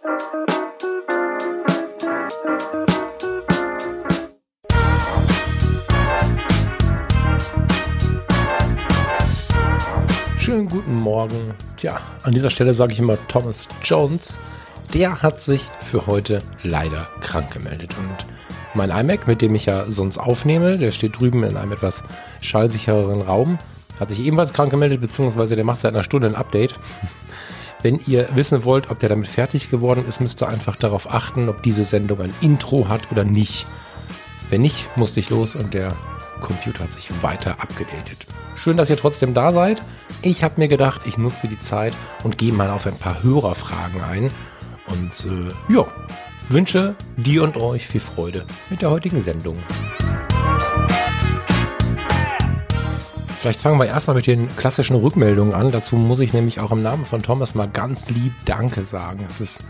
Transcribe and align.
Schönen 0.00 0.14
guten 10.68 10.94
Morgen. 10.94 11.52
Tja, 11.76 12.00
an 12.22 12.32
dieser 12.32 12.50
Stelle 12.50 12.74
sage 12.74 12.92
ich 12.92 13.00
immer 13.00 13.18
Thomas 13.26 13.66
Jones. 13.82 14.38
Der 14.94 15.20
hat 15.20 15.40
sich 15.40 15.68
für 15.80 16.06
heute 16.06 16.44
leider 16.62 17.08
krank 17.20 17.52
gemeldet. 17.52 17.96
Und 17.98 18.24
mein 18.74 18.90
iMac, 18.90 19.26
mit 19.26 19.42
dem 19.42 19.56
ich 19.56 19.66
ja 19.66 19.90
sonst 19.90 20.18
aufnehme, 20.18 20.78
der 20.78 20.92
steht 20.92 21.18
drüben 21.18 21.42
in 21.42 21.56
einem 21.56 21.72
etwas 21.72 22.04
schallsichereren 22.40 23.22
Raum, 23.22 23.58
hat 23.98 24.10
sich 24.10 24.20
ebenfalls 24.20 24.52
krank 24.52 24.70
gemeldet, 24.70 25.00
beziehungsweise 25.00 25.56
der 25.56 25.64
macht 25.64 25.80
seit 25.80 25.92
einer 25.92 26.04
Stunde 26.04 26.28
ein 26.28 26.36
Update. 26.36 26.78
Wenn 27.82 28.00
ihr 28.06 28.28
wissen 28.34 28.64
wollt, 28.64 28.90
ob 28.90 28.98
der 28.98 29.08
damit 29.08 29.28
fertig 29.28 29.70
geworden 29.70 30.04
ist, 30.06 30.20
müsst 30.20 30.42
ihr 30.42 30.48
einfach 30.48 30.74
darauf 30.74 31.12
achten, 31.12 31.48
ob 31.48 31.62
diese 31.62 31.84
Sendung 31.84 32.20
ein 32.20 32.34
Intro 32.40 32.88
hat 32.88 33.12
oder 33.12 33.22
nicht. 33.22 33.66
Wenn 34.50 34.62
nicht, 34.62 34.96
musste 34.96 35.20
ich 35.20 35.30
los 35.30 35.54
und 35.54 35.74
der 35.74 35.94
Computer 36.40 36.84
hat 36.84 36.92
sich 36.92 37.10
weiter 37.22 37.60
abgedatet. 37.60 38.26
Schön, 38.56 38.76
dass 38.76 38.90
ihr 38.90 38.96
trotzdem 38.96 39.32
da 39.32 39.52
seid. 39.52 39.82
Ich 40.22 40.42
habe 40.42 40.54
mir 40.60 40.66
gedacht, 40.66 41.02
ich 41.04 41.18
nutze 41.18 41.46
die 41.46 41.60
Zeit 41.60 41.94
und 42.24 42.38
gehe 42.38 42.52
mal 42.52 42.70
auf 42.70 42.86
ein 42.86 42.96
paar 42.96 43.22
Hörerfragen 43.22 44.02
ein. 44.02 44.32
Und 44.88 45.12
äh, 45.26 45.72
ja, 45.72 45.86
wünsche 46.48 46.96
dir 47.16 47.44
und 47.44 47.56
euch 47.56 47.86
viel 47.86 48.00
Freude 48.00 48.44
mit 48.70 48.82
der 48.82 48.90
heutigen 48.90 49.20
Sendung. 49.20 49.62
Vielleicht 53.48 53.62
fangen 53.62 53.80
wir 53.80 53.86
erstmal 53.86 54.14
mit 54.16 54.26
den 54.26 54.54
klassischen 54.56 54.94
Rückmeldungen 54.94 55.54
an. 55.54 55.72
Dazu 55.72 55.96
muss 55.96 56.20
ich 56.20 56.34
nämlich 56.34 56.60
auch 56.60 56.70
im 56.70 56.82
Namen 56.82 57.06
von 57.06 57.22
Thomas 57.22 57.54
mal 57.54 57.66
ganz 57.66 58.10
lieb 58.10 58.34
Danke 58.44 58.84
sagen. 58.84 59.24
Es 59.26 59.40
ist 59.40 59.62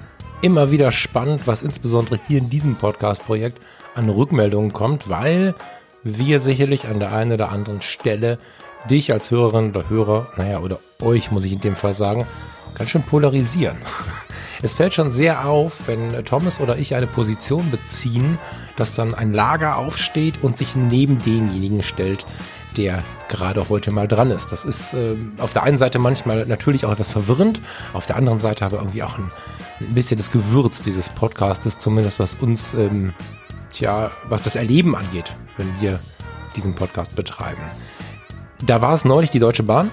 immer 0.42 0.73
wieder 0.73 0.91
spannend, 0.91 1.46
was 1.46 1.62
insbesondere 1.62 2.18
hier 2.27 2.38
in 2.38 2.51
diesem 2.51 2.74
Podcast-Projekt 2.74 3.60
an 3.95 4.09
Rückmeldungen 4.09 4.73
kommt, 4.73 5.09
weil 5.09 5.54
wir 6.02 6.40
sicherlich 6.40 6.88
an 6.88 6.99
der 6.99 7.12
einen 7.12 7.30
oder 7.30 7.51
anderen 7.51 7.80
Stelle 7.80 8.40
dich 8.90 9.12
als 9.12 9.30
Hörerin 9.30 9.71
oder 9.71 9.88
Hörer, 9.88 10.26
naja, 10.37 10.59
oder 10.59 10.80
euch 11.01 11.30
muss 11.30 11.45
ich 11.45 11.52
in 11.52 11.60
dem 11.60 11.76
Fall 11.76 11.95
sagen, 11.95 12.26
ganz 12.74 12.90
schön 12.90 13.04
polarisieren. 13.04 13.76
Es 14.60 14.74
fällt 14.74 14.93
schon 14.93 15.12
sehr 15.12 15.46
auf, 15.46 15.87
wenn 15.87 16.24
Thomas 16.24 16.60
oder 16.60 16.79
ich 16.79 16.96
eine 16.96 17.06
Position 17.06 17.71
beziehen, 17.71 18.40
dass 18.74 18.96
dann 18.96 19.15
ein 19.15 19.32
Lager 19.32 19.76
aufsteht 19.76 20.43
und 20.43 20.56
sich 20.56 20.74
neben 20.74 21.23
denjenigen 21.23 21.84
stellt, 21.84 22.26
der 22.77 23.02
gerade 23.29 23.69
heute 23.69 23.91
mal 23.91 24.09
dran 24.09 24.30
ist. 24.30 24.52
Das 24.52 24.65
ist 24.65 24.95
äh, 24.95 25.16
auf 25.38 25.52
der 25.52 25.63
einen 25.63 25.79
Seite 25.79 25.99
manchmal 25.99 26.47
natürlich 26.47 26.85
auch 26.85 26.93
etwas 26.93 27.09
verwirrend, 27.09 27.61
auf 27.93 28.07
der 28.07 28.16
anderen 28.16 28.41
Seite 28.41 28.65
aber 28.65 28.79
irgendwie 28.79 29.02
auch 29.02 29.19
ein, 29.19 29.30
ein 29.80 29.95
bisschen 29.95 30.19
das 30.19 30.30
Gewürz 30.30 30.83
dieses 30.83 31.09
Podcastes, 31.09 31.79
zumindest 31.79 32.19
was 32.19 32.35
uns, 32.35 32.74
ähm, 32.74 33.15
tja, 33.71 34.11
was 34.29 34.43
das 34.43 34.57
Erleben 34.57 34.95
angeht, 34.95 35.35
wenn 35.57 35.69
wir 35.80 36.01
diesen 36.57 36.74
Podcast 36.74 37.15
betreiben. 37.15 37.63
Da 38.65 38.83
war 38.83 38.95
es 38.95 39.05
neulich 39.05 39.30
die 39.30 39.39
Deutsche 39.39 39.63
Bahn. 39.63 39.91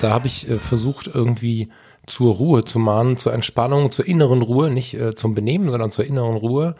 Da 0.00 0.10
habe 0.10 0.26
ich 0.26 0.48
äh, 0.48 0.58
versucht, 0.58 1.08
irgendwie 1.12 1.70
zur 2.06 2.34
Ruhe 2.34 2.64
zu 2.64 2.78
mahnen, 2.78 3.16
zur 3.16 3.32
Entspannung, 3.32 3.92
zur 3.92 4.06
inneren 4.06 4.42
Ruhe, 4.42 4.70
nicht 4.70 4.94
äh, 4.94 5.14
zum 5.14 5.34
Benehmen, 5.34 5.70
sondern 5.70 5.92
zur 5.92 6.04
inneren 6.04 6.36
Ruhe. 6.36 6.74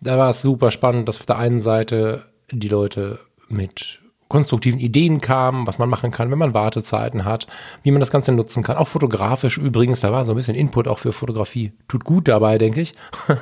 Da 0.00 0.18
war 0.18 0.30
es 0.30 0.42
super 0.42 0.70
spannend, 0.70 1.08
dass 1.08 1.20
auf 1.20 1.26
der 1.26 1.38
einen 1.38 1.60
Seite 1.60 2.24
die 2.50 2.68
Leute 2.68 3.18
mit 3.48 4.00
konstruktiven 4.28 4.80
Ideen 4.80 5.20
kamen, 5.20 5.66
was 5.66 5.78
man 5.78 5.88
machen 5.88 6.10
kann, 6.10 6.30
wenn 6.30 6.38
man 6.38 6.54
Wartezeiten 6.54 7.24
hat, 7.24 7.46
wie 7.82 7.92
man 7.92 8.00
das 8.00 8.10
Ganze 8.10 8.32
nutzen 8.32 8.62
kann. 8.62 8.76
Auch 8.76 8.88
fotografisch 8.88 9.56
übrigens, 9.56 10.00
da 10.00 10.12
war 10.12 10.24
so 10.24 10.32
ein 10.32 10.36
bisschen 10.36 10.56
Input 10.56 10.88
auch 10.88 10.98
für 10.98 11.12
Fotografie. 11.12 11.72
Tut 11.86 12.04
gut 12.04 12.26
dabei, 12.26 12.58
denke 12.58 12.80
ich. 12.80 12.94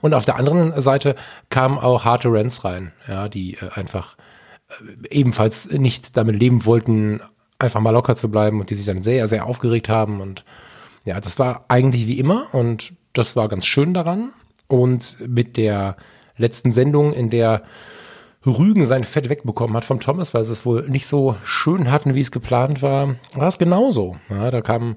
Und 0.00 0.14
auf 0.14 0.24
der 0.24 0.36
anderen 0.36 0.80
Seite 0.80 1.14
kamen 1.50 1.78
auch 1.78 2.04
harte 2.04 2.32
Rents 2.32 2.64
rein, 2.64 2.92
ja, 3.06 3.28
die 3.28 3.54
äh, 3.54 3.70
einfach 3.74 4.16
äh, 4.68 4.74
ebenfalls 5.10 5.70
nicht 5.70 6.16
damit 6.16 6.36
leben 6.36 6.64
wollten, 6.64 7.20
einfach 7.58 7.80
mal 7.80 7.90
locker 7.90 8.16
zu 8.16 8.30
bleiben 8.30 8.60
und 8.60 8.70
die 8.70 8.74
sich 8.74 8.86
dann 8.86 9.02
sehr, 9.02 9.28
sehr 9.28 9.46
aufgeregt 9.46 9.88
haben. 9.88 10.20
Und 10.20 10.44
ja, 11.04 11.20
das 11.20 11.38
war 11.38 11.66
eigentlich 11.68 12.06
wie 12.06 12.18
immer 12.18 12.46
und 12.52 12.94
das 13.12 13.36
war 13.36 13.48
ganz 13.48 13.66
schön 13.66 13.92
daran. 13.92 14.32
Und 14.68 15.18
mit 15.26 15.58
der 15.58 15.96
letzten 16.36 16.72
Sendung, 16.72 17.12
in 17.12 17.28
der 17.28 17.62
Rügen 18.46 18.86
sein 18.86 19.04
Fett 19.04 19.28
wegbekommen 19.28 19.76
hat 19.76 19.84
vom 19.84 20.00
Thomas, 20.00 20.34
weil 20.34 20.44
sie 20.44 20.52
es 20.52 20.66
wohl 20.66 20.88
nicht 20.88 21.06
so 21.06 21.36
schön 21.44 21.90
hatten, 21.90 22.14
wie 22.14 22.20
es 22.20 22.30
geplant 22.30 22.82
war, 22.82 23.16
war 23.34 23.48
es 23.48 23.58
genauso. 23.58 24.16
Ja, 24.28 24.50
da 24.50 24.60
kamen 24.60 24.96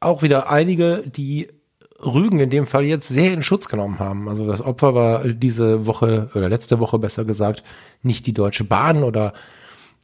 auch 0.00 0.22
wieder 0.22 0.50
einige, 0.50 1.04
die 1.06 1.48
Rügen 2.04 2.40
in 2.40 2.50
dem 2.50 2.66
Fall 2.66 2.84
jetzt 2.84 3.08
sehr 3.08 3.32
in 3.32 3.42
Schutz 3.42 3.68
genommen 3.68 3.98
haben. 3.98 4.28
Also 4.28 4.46
das 4.46 4.62
Opfer 4.62 4.94
war 4.94 5.26
diese 5.26 5.86
Woche 5.86 6.30
oder 6.34 6.48
letzte 6.48 6.78
Woche 6.78 6.98
besser 6.98 7.24
gesagt 7.24 7.64
nicht 8.02 8.26
die 8.26 8.32
Deutsche 8.32 8.64
Bahn 8.64 9.02
oder 9.02 9.32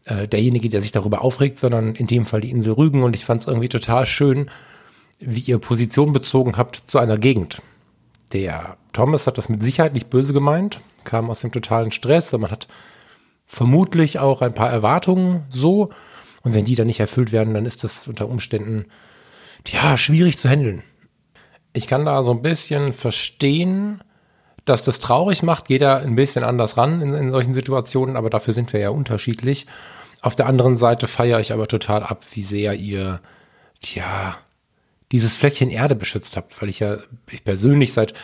äh, 0.04 0.26
derjenige, 0.26 0.68
der 0.68 0.80
sich 0.80 0.92
darüber 0.92 1.22
aufregt, 1.22 1.58
sondern 1.58 1.94
in 1.94 2.06
dem 2.06 2.26
Fall 2.26 2.40
die 2.40 2.50
Insel 2.50 2.74
Rügen. 2.74 3.04
Und 3.04 3.14
ich 3.14 3.24
fand 3.24 3.42
es 3.42 3.46
irgendwie 3.46 3.68
total 3.68 4.06
schön, 4.06 4.50
wie 5.20 5.40
ihr 5.40 5.58
Position 5.58 6.12
bezogen 6.12 6.56
habt 6.56 6.76
zu 6.76 6.98
einer 6.98 7.16
Gegend. 7.16 7.62
Der 8.34 8.76
Thomas 8.92 9.26
hat 9.26 9.38
das 9.38 9.48
mit 9.48 9.62
Sicherheit 9.62 9.94
nicht 9.94 10.10
böse 10.10 10.32
gemeint, 10.32 10.80
kam 11.04 11.30
aus 11.30 11.40
dem 11.40 11.52
totalen 11.52 11.92
Stress 11.92 12.34
und 12.34 12.40
man 12.40 12.50
hat 12.50 12.66
vermutlich 13.46 14.18
auch 14.18 14.42
ein 14.42 14.54
paar 14.54 14.70
Erwartungen 14.70 15.44
so. 15.48 15.90
Und 16.42 16.52
wenn 16.52 16.64
die 16.64 16.74
dann 16.74 16.88
nicht 16.88 17.00
erfüllt 17.00 17.30
werden, 17.30 17.54
dann 17.54 17.64
ist 17.64 17.84
das 17.84 18.08
unter 18.08 18.28
Umständen, 18.28 18.86
ja, 19.68 19.96
schwierig 19.96 20.36
zu 20.36 20.48
handeln. 20.48 20.82
Ich 21.72 21.86
kann 21.86 22.04
da 22.04 22.22
so 22.22 22.32
ein 22.32 22.42
bisschen 22.42 22.92
verstehen, 22.92 24.02
dass 24.64 24.84
das 24.84 24.98
traurig 24.98 25.42
macht. 25.42 25.70
Jeder 25.70 25.98
ein 25.98 26.16
bisschen 26.16 26.44
anders 26.44 26.76
ran 26.76 27.02
in, 27.02 27.14
in 27.14 27.30
solchen 27.30 27.54
Situationen, 27.54 28.16
aber 28.16 28.30
dafür 28.30 28.52
sind 28.52 28.72
wir 28.72 28.80
ja 28.80 28.90
unterschiedlich. 28.90 29.66
Auf 30.22 30.34
der 30.34 30.46
anderen 30.46 30.76
Seite 30.76 31.06
feiere 31.06 31.40
ich 31.40 31.52
aber 31.52 31.68
total 31.68 32.02
ab, 32.02 32.22
wie 32.32 32.42
sehr 32.42 32.74
ihr, 32.74 33.20
tja, 33.80 34.36
dieses 35.14 35.36
Fleckchen 35.36 35.70
Erde 35.70 35.94
beschützt 35.94 36.36
habt, 36.36 36.60
weil 36.60 36.68
ich 36.68 36.80
ja, 36.80 36.96
ich 37.30 37.44
persönlich 37.44 37.92
seit, 37.92 38.14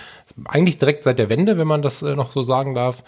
eigentlich 0.47 0.77
direkt 0.77 1.05
seit 1.05 1.21
der 1.21 1.29
Wende, 1.29 1.57
wenn 1.57 1.69
man 1.69 1.83
das 1.83 2.03
äh, 2.03 2.17
noch 2.17 2.33
so 2.33 2.43
sagen 2.43 2.75
darf, 2.75 3.05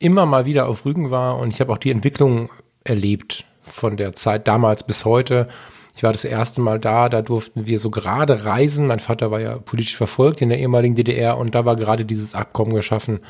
immer 0.00 0.26
mal 0.26 0.46
wieder 0.46 0.66
auf 0.66 0.84
Rügen 0.84 1.12
war 1.12 1.38
und 1.38 1.54
ich 1.54 1.60
habe 1.60 1.72
auch 1.72 1.78
die 1.78 1.92
Entwicklung 1.92 2.50
erlebt 2.82 3.44
von 3.62 3.96
der 3.96 4.14
Zeit 4.14 4.48
damals 4.48 4.82
bis 4.84 5.04
heute. 5.04 5.46
Ich 5.94 6.02
war 6.02 6.10
das 6.10 6.24
erste 6.24 6.60
Mal 6.60 6.80
da, 6.80 7.08
da 7.08 7.22
durften 7.22 7.68
wir 7.68 7.78
so 7.78 7.90
gerade 7.90 8.46
reisen. 8.46 8.88
Mein 8.88 8.98
Vater 8.98 9.30
war 9.30 9.40
ja 9.40 9.58
politisch 9.58 9.96
verfolgt 9.96 10.42
in 10.42 10.48
der 10.48 10.58
ehemaligen 10.58 10.96
DDR 10.96 11.38
und 11.38 11.54
da 11.54 11.64
war 11.64 11.76
gerade 11.76 12.04
dieses 12.04 12.34
Abkommen 12.34 12.74
geschaffen, 12.74 13.20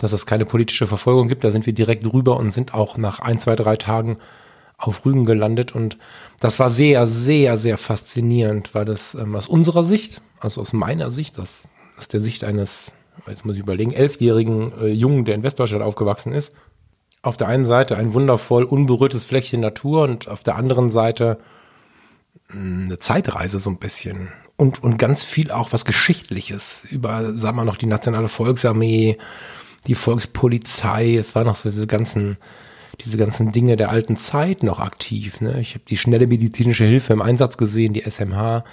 dass 0.00 0.12
es 0.12 0.26
keine 0.26 0.44
politische 0.44 0.86
Verfolgung 0.86 1.28
gibt. 1.28 1.44
Da 1.44 1.50
sind 1.50 1.64
wir 1.64 1.72
direkt 1.72 2.04
rüber 2.12 2.36
und 2.36 2.50
sind 2.50 2.74
auch 2.74 2.98
nach 2.98 3.20
ein, 3.20 3.38
zwei, 3.38 3.56
drei 3.56 3.76
Tagen 3.76 4.18
auf 4.80 5.04
Rügen 5.04 5.24
gelandet 5.24 5.74
und 5.74 5.98
das 6.40 6.58
war 6.58 6.70
sehr, 6.70 7.06
sehr, 7.06 7.58
sehr 7.58 7.76
faszinierend, 7.76 8.74
weil 8.74 8.86
das 8.86 9.14
ähm, 9.14 9.36
aus 9.36 9.46
unserer 9.46 9.84
Sicht, 9.84 10.22
also 10.40 10.60
aus 10.62 10.72
meiner 10.72 11.10
Sicht, 11.10 11.38
das 11.38 11.68
aus 11.98 12.08
der 12.08 12.22
Sicht 12.22 12.44
eines, 12.44 12.92
jetzt 13.26 13.44
muss 13.44 13.56
ich 13.56 13.60
überlegen, 13.60 13.92
elfjährigen 13.92 14.72
äh, 14.80 14.86
Jungen, 14.88 15.26
der 15.26 15.34
in 15.34 15.42
Westdeutschland 15.42 15.84
aufgewachsen 15.84 16.32
ist, 16.32 16.52
auf 17.22 17.36
der 17.36 17.48
einen 17.48 17.66
Seite 17.66 17.96
ein 17.98 18.14
wundervoll 18.14 18.64
unberührtes 18.64 19.24
Fleckchen 19.24 19.60
Natur 19.60 20.04
und 20.04 20.28
auf 20.28 20.42
der 20.42 20.56
anderen 20.56 20.90
Seite 20.90 21.38
mh, 22.48 22.54
hm, 22.54 22.84
eine 22.86 22.98
Zeitreise 22.98 23.58
so 23.58 23.68
ein 23.68 23.78
bisschen. 23.78 24.28
Und, 24.56 24.82
und 24.82 24.98
ganz 24.98 25.22
viel 25.24 25.50
auch 25.50 25.72
was 25.72 25.84
Geschichtliches. 25.84 26.84
Über, 26.90 27.32
sagen 27.34 27.56
wir 27.56 27.64
noch, 27.64 27.78
die 27.78 27.86
nationale 27.86 28.28
Volksarmee, 28.28 29.16
die 29.86 29.94
Volkspolizei, 29.94 31.16
es 31.16 31.34
war 31.34 31.44
noch 31.44 31.56
so 31.56 31.68
diese 31.70 31.86
ganzen 31.86 32.36
diese 33.04 33.16
ganzen 33.16 33.52
Dinge 33.52 33.76
der 33.76 33.90
alten 33.90 34.16
Zeit 34.16 34.62
noch 34.62 34.80
aktiv. 34.80 35.40
Ne? 35.40 35.60
Ich 35.60 35.74
habe 35.74 35.84
die 35.88 35.96
schnelle 35.96 36.26
medizinische 36.26 36.84
Hilfe 36.84 37.12
im 37.12 37.22
Einsatz 37.22 37.56
gesehen, 37.56 37.92
die 37.92 38.02
SMH. 38.02 38.64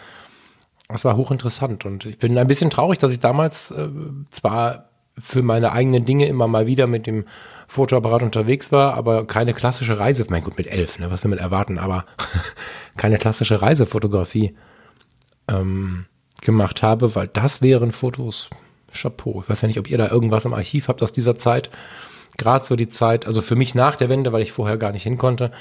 Das 0.89 1.03
war 1.03 1.17
hochinteressant 1.17 1.85
und 1.85 2.05
ich 2.05 2.17
bin 2.17 2.37
ein 2.37 2.47
bisschen 2.47 2.69
traurig, 2.69 2.97
dass 2.99 3.11
ich 3.11 3.19
damals 3.19 3.71
äh, 3.71 3.89
zwar 4.31 4.89
für 5.19 5.41
meine 5.41 5.71
eigenen 5.71 6.05
Dinge 6.05 6.27
immer 6.27 6.47
mal 6.47 6.67
wieder 6.67 6.87
mit 6.87 7.07
dem 7.07 7.25
Fotoapparat 7.67 8.23
unterwegs 8.23 8.71
war, 8.71 8.93
aber 8.93 9.27
keine 9.27 9.53
klassische 9.53 9.99
Reise, 9.99 10.25
mein 10.29 10.43
Gott, 10.43 10.57
mit 10.57 10.67
elf, 10.67 10.99
ne, 10.99 11.11
was 11.11 11.23
will 11.23 11.29
man 11.29 11.39
erwarten, 11.39 11.77
aber 11.79 12.05
keine 12.97 13.17
klassische 13.17 13.61
Reisefotografie 13.61 14.55
ähm, 15.49 16.05
gemacht 16.41 16.83
habe, 16.83 17.15
weil 17.15 17.27
das 17.27 17.61
wären 17.61 17.91
Fotos, 17.91 18.49
Chapeau. 18.93 19.41
Ich 19.41 19.49
weiß 19.49 19.61
ja 19.61 19.67
nicht, 19.67 19.79
ob 19.79 19.89
ihr 19.89 19.97
da 19.97 20.07
irgendwas 20.07 20.45
im 20.45 20.53
Archiv 20.53 20.87
habt 20.87 21.03
aus 21.03 21.11
dieser 21.11 21.37
Zeit 21.37 21.69
gerade 22.37 22.65
so 22.65 22.75
die 22.75 22.89
Zeit, 22.89 23.27
also 23.27 23.41
für 23.41 23.55
mich 23.55 23.75
nach 23.75 23.95
der 23.95 24.09
Wende, 24.09 24.31
weil 24.31 24.41
ich 24.41 24.51
vorher 24.51 24.77
gar 24.77 24.91
nicht 24.91 25.03
hin 25.03 25.17
konnte, 25.17 25.51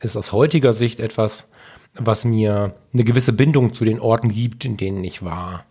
ist 0.00 0.16
aus 0.16 0.32
heutiger 0.32 0.74
Sicht 0.74 1.00
etwas, 1.00 1.48
was 1.94 2.24
mir 2.24 2.74
eine 2.92 3.04
gewisse 3.04 3.32
Bindung 3.32 3.74
zu 3.74 3.84
den 3.84 4.00
Orten 4.00 4.28
gibt, 4.28 4.64
in 4.64 4.76
denen 4.76 5.02
ich 5.04 5.24
war. 5.24 5.64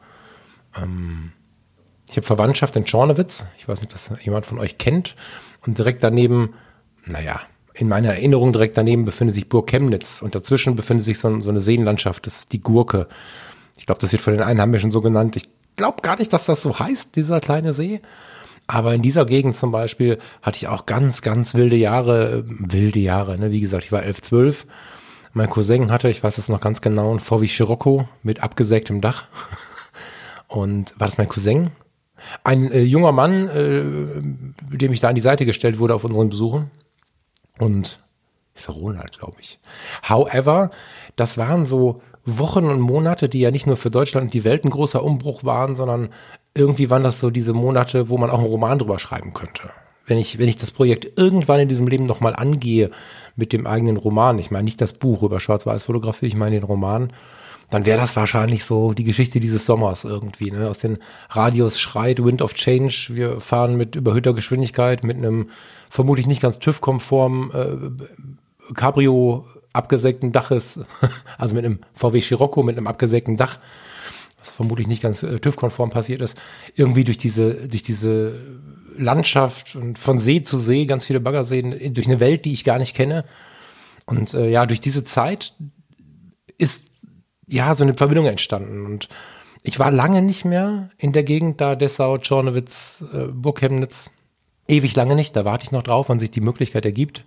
Ähm, 0.75 1.31
ich 2.09 2.17
habe 2.17 2.25
Verwandtschaft 2.25 2.75
in 2.75 2.87
Schornewitz. 2.87 3.45
Ich 3.57 3.67
weiß 3.67 3.81
nicht, 3.81 3.93
ob 3.93 3.99
das 3.99 4.23
jemand 4.23 4.45
von 4.45 4.59
euch 4.59 4.77
kennt. 4.77 5.15
Und 5.65 5.77
direkt 5.77 6.03
daneben, 6.03 6.53
naja, 7.05 7.41
in 7.73 7.87
meiner 7.87 8.09
Erinnerung 8.09 8.53
direkt 8.53 8.77
daneben 8.77 9.05
befindet 9.05 9.35
sich 9.35 9.49
Burg 9.49 9.67
Chemnitz 9.67 10.21
und 10.21 10.33
dazwischen 10.33 10.75
befindet 10.75 11.05
sich 11.05 11.19
so, 11.19 11.41
so 11.41 11.49
eine 11.49 11.59
Seenlandschaft, 11.59 12.25
das 12.25 12.39
ist 12.39 12.53
die 12.53 12.61
Gurke. 12.61 13.07
Ich 13.77 13.85
glaube, 13.85 13.99
das 13.99 14.11
wird 14.11 14.21
von 14.21 14.33
den 14.33 14.43
Einheimischen 14.43 14.91
so 14.91 15.01
genannt. 15.01 15.35
Ich 15.35 15.49
glaube 15.75 16.01
gar 16.01 16.17
nicht, 16.17 16.31
dass 16.31 16.45
das 16.45 16.61
so 16.61 16.79
heißt, 16.79 17.15
dieser 17.15 17.41
kleine 17.41 17.73
See. 17.73 18.01
Aber 18.67 18.94
in 18.94 19.01
dieser 19.01 19.25
Gegend 19.25 19.56
zum 19.56 19.71
Beispiel 19.71 20.17
hatte 20.41 20.57
ich 20.57 20.67
auch 20.67 20.85
ganz, 20.85 21.21
ganz 21.21 21.53
wilde 21.53 21.75
Jahre, 21.75 22.44
wilde 22.47 23.00
Jahre, 23.00 23.38
ne? 23.38 23.51
Wie 23.51 23.62
gesagt, 23.62 23.85
ich 23.85 23.91
war 23.91 24.03
elf, 24.03 24.21
zwölf. 24.21 24.65
Mein 25.33 25.50
Cousin 25.50 25.91
hatte, 25.91 26.09
ich 26.09 26.23
weiß 26.23 26.38
es 26.38 26.50
noch 26.50 26.62
ganz 26.62 26.81
genau, 26.81 27.13
ein 27.13 27.19
VW 27.19 27.45
Scirocco 27.45 28.07
mit 28.23 28.41
abgesägtem 28.41 29.01
Dach. 29.01 29.25
Und 30.47 31.00
war 31.00 31.07
das 31.07 31.17
mein 31.17 31.27
Cousin? 31.27 31.71
Ein 32.44 32.71
äh, 32.71 32.81
junger 32.81 33.12
Mann, 33.12 33.50
äh, 33.50 33.83
dem 34.75 34.94
ich 34.94 35.00
da 35.00 35.09
an 35.09 35.15
die 35.15 35.21
Seite 35.21 35.45
gestellt 35.45 35.77
wurde 35.77 35.94
auf 35.94 36.03
unseren 36.03 36.29
Besuchen. 36.29 36.69
Und 37.59 38.00
ist 38.56 38.69
Ronald, 38.69 39.19
glaube 39.19 39.38
ich. 39.41 39.59
However, 40.07 40.71
das 41.15 41.38
waren 41.38 41.65
so 41.65 42.01
Wochen 42.23 42.65
und 42.65 42.79
Monate, 42.79 43.29
die 43.29 43.41
ja 43.41 43.51
nicht 43.51 43.67
nur 43.67 43.77
für 43.77 43.91
Deutschland 43.91 44.25
und 44.25 44.33
die 44.33 44.44
Welt 44.44 44.63
ein 44.63 44.71
großer 44.71 45.03
Umbruch 45.03 45.44
waren, 45.44 45.75
sondern 45.75 46.09
irgendwie 46.55 46.89
waren 46.89 47.03
das 47.03 47.19
so 47.19 47.29
diese 47.29 47.53
Monate, 47.53 48.09
wo 48.09 48.17
man 48.17 48.29
auch 48.29 48.39
einen 48.39 48.47
Roman 48.47 48.79
drüber 48.79 48.97
schreiben 48.97 49.33
könnte. 49.33 49.69
Wenn 50.07 50.17
ich, 50.17 50.37
wenn 50.37 50.47
ich 50.47 50.57
das 50.57 50.71
Projekt 50.71 51.19
irgendwann 51.19 51.59
in 51.59 51.67
diesem 51.67 51.87
Leben 51.87 52.05
nochmal 52.05 52.35
angehe 52.35 52.91
mit 53.35 53.53
dem 53.53 53.67
eigenen 53.67 53.97
Roman, 53.97 54.39
ich 54.39 54.51
meine 54.51 54.65
nicht 54.65 54.79
das 54.79 54.93
Buch 54.93 55.23
über 55.23 55.39
Schwarz-Weiß-Fotografie, 55.39 56.27
ich 56.27 56.35
meine 56.35 56.59
den 56.59 56.63
Roman, 56.63 57.11
dann 57.71 57.85
wäre 57.85 57.99
das 57.99 58.15
wahrscheinlich 58.15 58.63
so 58.63 58.93
die 58.93 59.03
Geschichte 59.03 59.39
dieses 59.39 59.65
Sommers 59.65 60.03
irgendwie. 60.03 60.51
Ne? 60.51 60.69
Aus 60.69 60.79
den 60.79 60.99
Radios 61.29 61.79
schreit 61.79 62.23
Wind 62.23 62.41
of 62.43 62.53
Change. 62.53 63.07
Wir 63.09 63.41
fahren 63.41 63.75
mit 63.75 63.95
überhöhter 63.95 64.33
Geschwindigkeit, 64.33 65.03
mit 65.03 65.17
einem 65.17 65.49
vermutlich 65.89 66.27
nicht 66.27 66.41
ganz 66.41 66.59
TÜV-konform 66.59 67.51
äh, 67.53 68.73
Cabrio 68.75 69.45
abgesägten 69.73 70.31
Daches, 70.31 70.79
also 71.37 71.55
mit 71.55 71.65
einem 71.65 71.79
VW 71.93 72.21
Scirocco 72.21 72.63
mit 72.63 72.77
einem 72.77 72.87
abgesägten 72.87 73.37
Dach, 73.37 73.59
was 74.45 74.51
vermutlich 74.51 74.88
nicht 74.88 75.01
ganz 75.01 75.24
äh, 75.24 75.39
TÜV-konform 75.39 75.89
passiert 75.89 76.21
ist, 76.21 76.38
irgendwie 76.75 77.03
durch 77.03 77.18
diese, 77.18 77.68
durch 77.68 77.83
diese 77.83 78.39
Landschaft 78.97 79.75
und 79.75 80.00
von 80.00 80.19
See 80.19 80.44
zu 80.44 80.57
See, 80.57 80.86
ganz 80.86 81.06
viele 81.06 81.19
Baggerseen, 81.19 81.94
durch 81.94 82.07
eine 82.07 82.19
Welt, 82.19 82.45
die 82.45 82.53
ich 82.53 82.63
gar 82.63 82.80
nicht 82.80 82.95
kenne. 82.95 83.25
Und 84.06 84.33
äh, 84.33 84.50
ja, 84.50 84.65
durch 84.65 84.80
diese 84.80 85.03
Zeit 85.03 85.53
ist 86.57 86.89
ja 87.47 87.74
so 87.75 87.83
eine 87.83 87.95
Verbindung 87.95 88.27
entstanden. 88.27 88.86
Und 88.86 89.09
ich 89.63 89.80
war 89.80 89.92
lange 89.92 90.21
nicht 90.21 90.45
mehr 90.45 90.89
in 90.98 91.12
der 91.12 91.24
Gegend 91.24 91.59
da, 91.59 91.75
Dessau, 91.75 92.18
Czornowitz, 92.19 93.03
äh, 93.12 93.27
Burghemnitz. 93.27 94.12
Ewig 94.68 94.95
lange 94.95 95.15
nicht, 95.15 95.36
da 95.36 95.45
warte 95.45 95.63
ich 95.63 95.71
noch 95.71 95.83
drauf, 95.83 96.09
wann 96.09 96.19
sich 96.19 96.31
die 96.31 96.41
Möglichkeit 96.41 96.86
ergibt. 96.86 97.25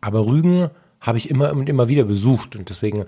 Aber 0.00 0.26
Rügen 0.26 0.68
habe 1.00 1.18
ich 1.18 1.30
immer 1.30 1.52
und 1.52 1.68
immer 1.68 1.88
wieder 1.88 2.04
besucht 2.04 2.56
und 2.56 2.68
deswegen 2.68 3.06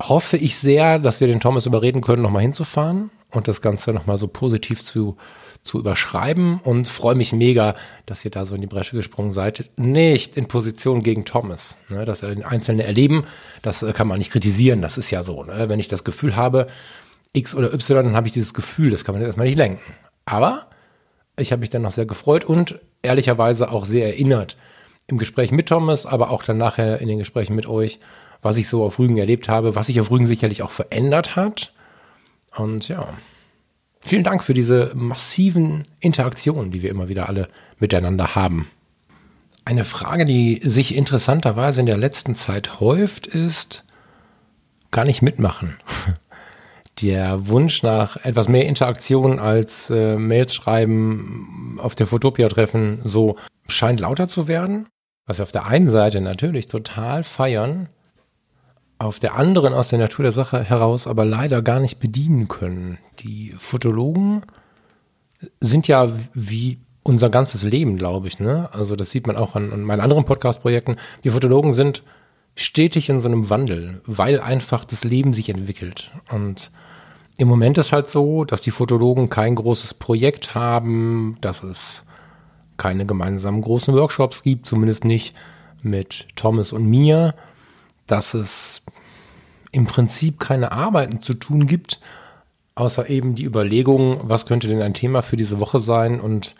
hoffe 0.00 0.36
ich 0.36 0.56
sehr, 0.58 0.98
dass 0.98 1.20
wir 1.20 1.28
den 1.28 1.40
Thomas 1.40 1.66
überreden 1.66 2.00
können, 2.00 2.22
nochmal 2.22 2.42
hinzufahren 2.42 3.10
und 3.30 3.48
das 3.48 3.60
Ganze 3.60 3.92
nochmal 3.92 4.18
so 4.18 4.28
positiv 4.28 4.82
zu, 4.82 5.16
zu 5.62 5.78
überschreiben 5.78 6.60
und 6.60 6.88
freue 6.88 7.14
mich 7.14 7.32
mega, 7.32 7.74
dass 8.06 8.24
ihr 8.24 8.30
da 8.30 8.46
so 8.46 8.54
in 8.54 8.60
die 8.60 8.66
Bresche 8.66 8.96
gesprungen 8.96 9.32
seid. 9.32 9.70
Nicht 9.76 10.36
in 10.36 10.48
Position 10.48 11.02
gegen 11.02 11.24
Thomas, 11.24 11.78
ne, 11.88 12.04
dass 12.04 12.22
er 12.22 12.34
Einzelne 12.46 12.84
erleben, 12.84 13.24
das 13.62 13.84
kann 13.94 14.08
man 14.08 14.18
nicht 14.18 14.32
kritisieren, 14.32 14.82
das 14.82 14.98
ist 14.98 15.10
ja 15.10 15.22
so. 15.22 15.44
Ne? 15.44 15.68
Wenn 15.68 15.80
ich 15.80 15.88
das 15.88 16.04
Gefühl 16.04 16.34
habe, 16.34 16.66
X 17.32 17.54
oder 17.54 17.72
Y, 17.72 18.04
dann 18.04 18.16
habe 18.16 18.26
ich 18.26 18.32
dieses 18.32 18.54
Gefühl, 18.54 18.90
das 18.90 19.04
kann 19.04 19.14
man 19.14 19.22
erstmal 19.22 19.46
nicht 19.46 19.58
lenken. 19.58 19.94
Aber 20.24 20.66
ich 21.36 21.52
habe 21.52 21.60
mich 21.60 21.70
dann 21.70 21.82
noch 21.82 21.90
sehr 21.90 22.06
gefreut 22.06 22.44
und 22.44 22.80
ehrlicherweise 23.02 23.70
auch 23.70 23.84
sehr 23.84 24.06
erinnert 24.06 24.56
im 25.06 25.18
Gespräch 25.18 25.52
mit 25.52 25.68
Thomas, 25.68 26.06
aber 26.06 26.30
auch 26.30 26.42
dann 26.42 26.56
nachher 26.56 27.00
in 27.00 27.08
den 27.08 27.18
Gesprächen 27.18 27.54
mit 27.54 27.66
euch, 27.66 27.98
was 28.42 28.56
ich 28.56 28.68
so 28.68 28.84
auf 28.84 28.98
Rügen 28.98 29.18
erlebt 29.18 29.48
habe, 29.48 29.74
was 29.74 29.86
sich 29.86 30.00
auf 30.00 30.10
Rügen 30.10 30.26
sicherlich 30.26 30.62
auch 30.62 30.70
verändert 30.70 31.36
hat. 31.36 31.72
Und 32.56 32.88
ja, 32.88 33.06
vielen 34.00 34.24
Dank 34.24 34.42
für 34.42 34.54
diese 34.54 34.92
massiven 34.94 35.84
Interaktionen, 36.00 36.70
die 36.70 36.82
wir 36.82 36.90
immer 36.90 37.08
wieder 37.08 37.28
alle 37.28 37.48
miteinander 37.78 38.34
haben. 38.34 38.68
Eine 39.64 39.84
Frage, 39.84 40.24
die 40.24 40.60
sich 40.64 40.96
interessanterweise 40.96 41.80
in 41.80 41.86
der 41.86 41.98
letzten 41.98 42.34
Zeit 42.34 42.80
häuft, 42.80 43.26
ist, 43.26 43.84
kann 44.90 45.08
ich 45.08 45.22
mitmachen? 45.22 45.76
Der 47.00 47.48
Wunsch 47.48 47.82
nach 47.82 48.16
etwas 48.24 48.48
mehr 48.48 48.66
Interaktion 48.66 49.38
als 49.38 49.88
äh, 49.88 50.16
Mails 50.16 50.54
schreiben, 50.54 51.78
auf 51.80 51.94
der 51.94 52.06
Fotopia-Treffen, 52.06 53.00
so 53.04 53.36
scheint 53.68 54.00
lauter 54.00 54.28
zu 54.28 54.48
werden 54.48 54.86
was 55.30 55.38
wir 55.38 55.44
auf 55.44 55.52
der 55.52 55.66
einen 55.66 55.88
Seite 55.88 56.20
natürlich 56.20 56.66
total 56.66 57.22
feiern, 57.22 57.88
auf 59.00 59.18
der 59.18 59.34
anderen 59.34 59.72
aus 59.72 59.88
der 59.88 59.98
Natur 59.98 60.24
der 60.24 60.32
Sache 60.32 60.62
heraus 60.62 61.06
aber 61.06 61.24
leider 61.24 61.62
gar 61.62 61.80
nicht 61.80 62.00
bedienen 62.00 62.48
können. 62.48 62.98
Die 63.20 63.54
Fotologen 63.56 64.42
sind 65.58 65.88
ja 65.88 66.12
wie 66.34 66.80
unser 67.02 67.30
ganzes 67.30 67.62
Leben, 67.62 67.96
glaube 67.96 68.28
ich. 68.28 68.40
Ne? 68.40 68.68
Also 68.72 68.96
das 68.96 69.10
sieht 69.10 69.26
man 69.26 69.36
auch 69.36 69.56
an, 69.56 69.72
an 69.72 69.82
meinen 69.82 70.02
anderen 70.02 70.26
Podcast-Projekten. 70.26 70.96
Die 71.24 71.30
Fotologen 71.30 71.72
sind 71.72 72.02
stetig 72.54 73.08
in 73.08 73.20
so 73.20 73.28
einem 73.28 73.48
Wandel, 73.48 74.02
weil 74.04 74.38
einfach 74.38 74.84
das 74.84 75.02
Leben 75.02 75.32
sich 75.32 75.48
entwickelt. 75.48 76.10
Und 76.30 76.70
im 77.38 77.48
Moment 77.48 77.78
ist 77.78 77.94
halt 77.94 78.10
so, 78.10 78.44
dass 78.44 78.60
die 78.60 78.70
Fotologen 78.70 79.30
kein 79.30 79.54
großes 79.54 79.94
Projekt 79.94 80.54
haben, 80.54 81.38
dass 81.40 81.62
es 81.62 82.04
keine 82.76 83.06
gemeinsamen 83.06 83.62
großen 83.62 83.94
Workshops 83.94 84.42
gibt, 84.42 84.66
zumindest 84.66 85.06
nicht 85.06 85.34
mit 85.82 86.28
Thomas 86.36 86.74
und 86.74 86.84
mir, 86.84 87.34
dass 88.10 88.34
es 88.34 88.82
im 89.72 89.86
Prinzip 89.86 90.40
keine 90.40 90.72
Arbeiten 90.72 91.22
zu 91.22 91.34
tun 91.34 91.66
gibt, 91.66 92.00
außer 92.74 93.08
eben 93.08 93.34
die 93.34 93.44
Überlegung, 93.44 94.20
was 94.24 94.46
könnte 94.46 94.68
denn 94.68 94.82
ein 94.82 94.94
Thema 94.94 95.22
für 95.22 95.36
diese 95.36 95.60
Woche 95.60 95.80
sein 95.80 96.20
und 96.20 96.54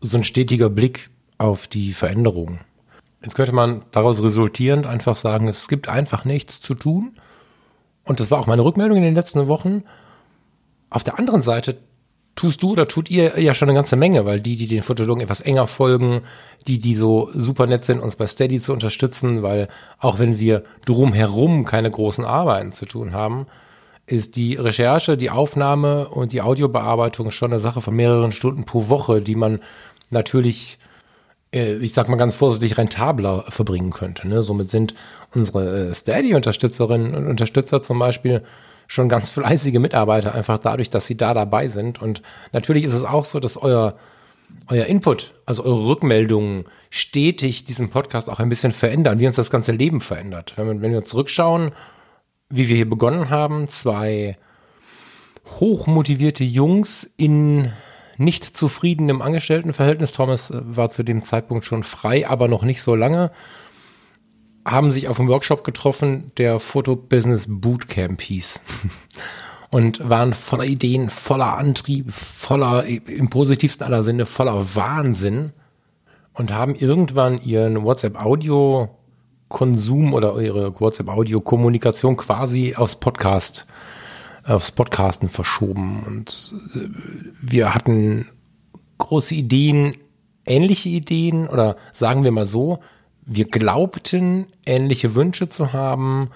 so 0.00 0.18
ein 0.18 0.24
stetiger 0.24 0.70
Blick 0.70 1.10
auf 1.38 1.66
die 1.66 1.92
Veränderungen. 1.92 2.60
Jetzt 3.22 3.34
könnte 3.34 3.52
man 3.52 3.80
daraus 3.90 4.22
resultierend 4.22 4.86
einfach 4.86 5.16
sagen, 5.16 5.48
es 5.48 5.68
gibt 5.68 5.88
einfach 5.88 6.24
nichts 6.24 6.60
zu 6.60 6.74
tun. 6.74 7.16
Und 8.04 8.20
das 8.20 8.30
war 8.30 8.38
auch 8.38 8.46
meine 8.46 8.64
Rückmeldung 8.64 8.98
in 8.98 9.02
den 9.02 9.14
letzten 9.14 9.48
Wochen. 9.48 9.82
Auf 10.90 11.04
der 11.04 11.18
anderen 11.18 11.40
Seite 11.40 11.78
tust 12.34 12.62
du 12.62 12.72
oder 12.72 12.86
tut 12.86 13.10
ihr 13.10 13.40
ja 13.40 13.54
schon 13.54 13.68
eine 13.68 13.76
ganze 13.76 13.96
Menge, 13.96 14.24
weil 14.24 14.40
die, 14.40 14.56
die 14.56 14.66
den 14.66 14.82
Fotologen 14.82 15.22
etwas 15.22 15.40
enger 15.40 15.66
folgen, 15.66 16.22
die, 16.66 16.78
die 16.78 16.94
so 16.94 17.30
super 17.34 17.66
nett 17.66 17.84
sind, 17.84 18.00
uns 18.00 18.16
bei 18.16 18.26
Steady 18.26 18.60
zu 18.60 18.72
unterstützen, 18.72 19.42
weil 19.42 19.68
auch 19.98 20.18
wenn 20.18 20.38
wir 20.38 20.64
drumherum 20.84 21.64
keine 21.64 21.90
großen 21.90 22.24
Arbeiten 22.24 22.72
zu 22.72 22.86
tun 22.86 23.12
haben, 23.12 23.46
ist 24.06 24.36
die 24.36 24.56
Recherche, 24.56 25.16
die 25.16 25.30
Aufnahme 25.30 26.08
und 26.08 26.32
die 26.32 26.42
Audiobearbeitung 26.42 27.30
schon 27.30 27.52
eine 27.52 27.60
Sache 27.60 27.80
von 27.80 27.94
mehreren 27.94 28.32
Stunden 28.32 28.64
pro 28.64 28.88
Woche, 28.88 29.22
die 29.22 29.34
man 29.34 29.60
natürlich, 30.10 30.78
äh, 31.54 31.76
ich 31.76 31.94
sag 31.94 32.08
mal 32.08 32.16
ganz 32.16 32.34
vorsichtig, 32.34 32.76
rentabler 32.76 33.44
verbringen 33.48 33.90
könnte. 33.90 34.28
Ne? 34.28 34.42
Somit 34.42 34.70
sind 34.70 34.94
unsere 35.34 35.88
äh, 35.88 35.94
Steady-Unterstützerinnen 35.94 37.14
und 37.14 37.26
Unterstützer 37.26 37.80
zum 37.80 37.98
Beispiel 37.98 38.42
schon 38.86 39.08
ganz 39.08 39.30
fleißige 39.30 39.78
Mitarbeiter, 39.78 40.34
einfach 40.34 40.58
dadurch, 40.58 40.90
dass 40.90 41.06
sie 41.06 41.16
da 41.16 41.34
dabei 41.34 41.68
sind. 41.68 42.00
Und 42.00 42.22
natürlich 42.52 42.84
ist 42.84 42.94
es 42.94 43.04
auch 43.04 43.24
so, 43.24 43.40
dass 43.40 43.56
euer, 43.56 43.96
euer 44.68 44.86
Input, 44.86 45.32
also 45.46 45.64
eure 45.64 45.86
Rückmeldungen 45.86 46.64
stetig 46.90 47.64
diesen 47.64 47.90
Podcast 47.90 48.28
auch 48.30 48.40
ein 48.40 48.48
bisschen 48.48 48.72
verändern, 48.72 49.18
wie 49.18 49.26
uns 49.26 49.36
das 49.36 49.50
ganze 49.50 49.72
Leben 49.72 50.00
verändert. 50.00 50.54
Wenn 50.56 50.66
wir, 50.66 50.80
wenn 50.80 50.92
wir 50.92 51.04
zurückschauen, 51.04 51.72
wie 52.50 52.68
wir 52.68 52.76
hier 52.76 52.88
begonnen 52.88 53.30
haben, 53.30 53.68
zwei 53.68 54.36
hochmotivierte 55.46 56.44
Jungs 56.44 57.10
in 57.16 57.70
nicht 58.16 58.44
zufriedenem 58.44 59.22
Angestelltenverhältnis. 59.22 60.12
Thomas 60.12 60.52
war 60.54 60.90
zu 60.90 61.02
dem 61.02 61.22
Zeitpunkt 61.22 61.64
schon 61.64 61.82
frei, 61.82 62.28
aber 62.28 62.48
noch 62.48 62.62
nicht 62.62 62.82
so 62.82 62.94
lange 62.94 63.30
haben 64.64 64.90
sich 64.90 65.08
auf 65.08 65.20
einem 65.20 65.28
Workshop 65.28 65.62
getroffen, 65.64 66.32
der 66.38 66.58
Photo 66.58 66.96
Business 66.96 67.44
Bootcamp 67.48 68.22
hieß. 68.22 68.60
Und 69.70 70.08
waren 70.08 70.32
voller 70.34 70.64
Ideen, 70.64 71.10
voller 71.10 71.58
Antrieb, 71.58 72.10
voller, 72.12 72.84
im 72.84 73.28
positivsten 73.28 73.84
aller 73.84 74.04
Sinne, 74.04 74.24
voller 74.26 74.76
Wahnsinn. 74.76 75.52
Und 76.32 76.52
haben 76.52 76.76
irgendwann 76.76 77.42
ihren 77.42 77.82
WhatsApp-Audio-Konsum 77.82 80.14
oder 80.14 80.40
ihre 80.40 80.80
WhatsApp-Audio-Kommunikation 80.80 82.16
quasi 82.16 82.76
aufs 82.76 82.94
Podcast, 82.96 83.66
aufs 84.44 84.70
Podcasten 84.70 85.28
verschoben. 85.28 86.04
Und 86.06 86.54
äh, 86.74 86.88
wir 87.42 87.74
hatten 87.74 88.28
große 88.98 89.34
Ideen, 89.34 89.96
ähnliche 90.46 90.88
Ideen 90.88 91.48
oder 91.48 91.76
sagen 91.92 92.22
wir 92.24 92.30
mal 92.30 92.46
so, 92.46 92.78
wir 93.26 93.46
glaubten, 93.46 94.46
ähnliche 94.66 95.14
Wünsche 95.14 95.48
zu 95.48 95.72
haben 95.72 96.30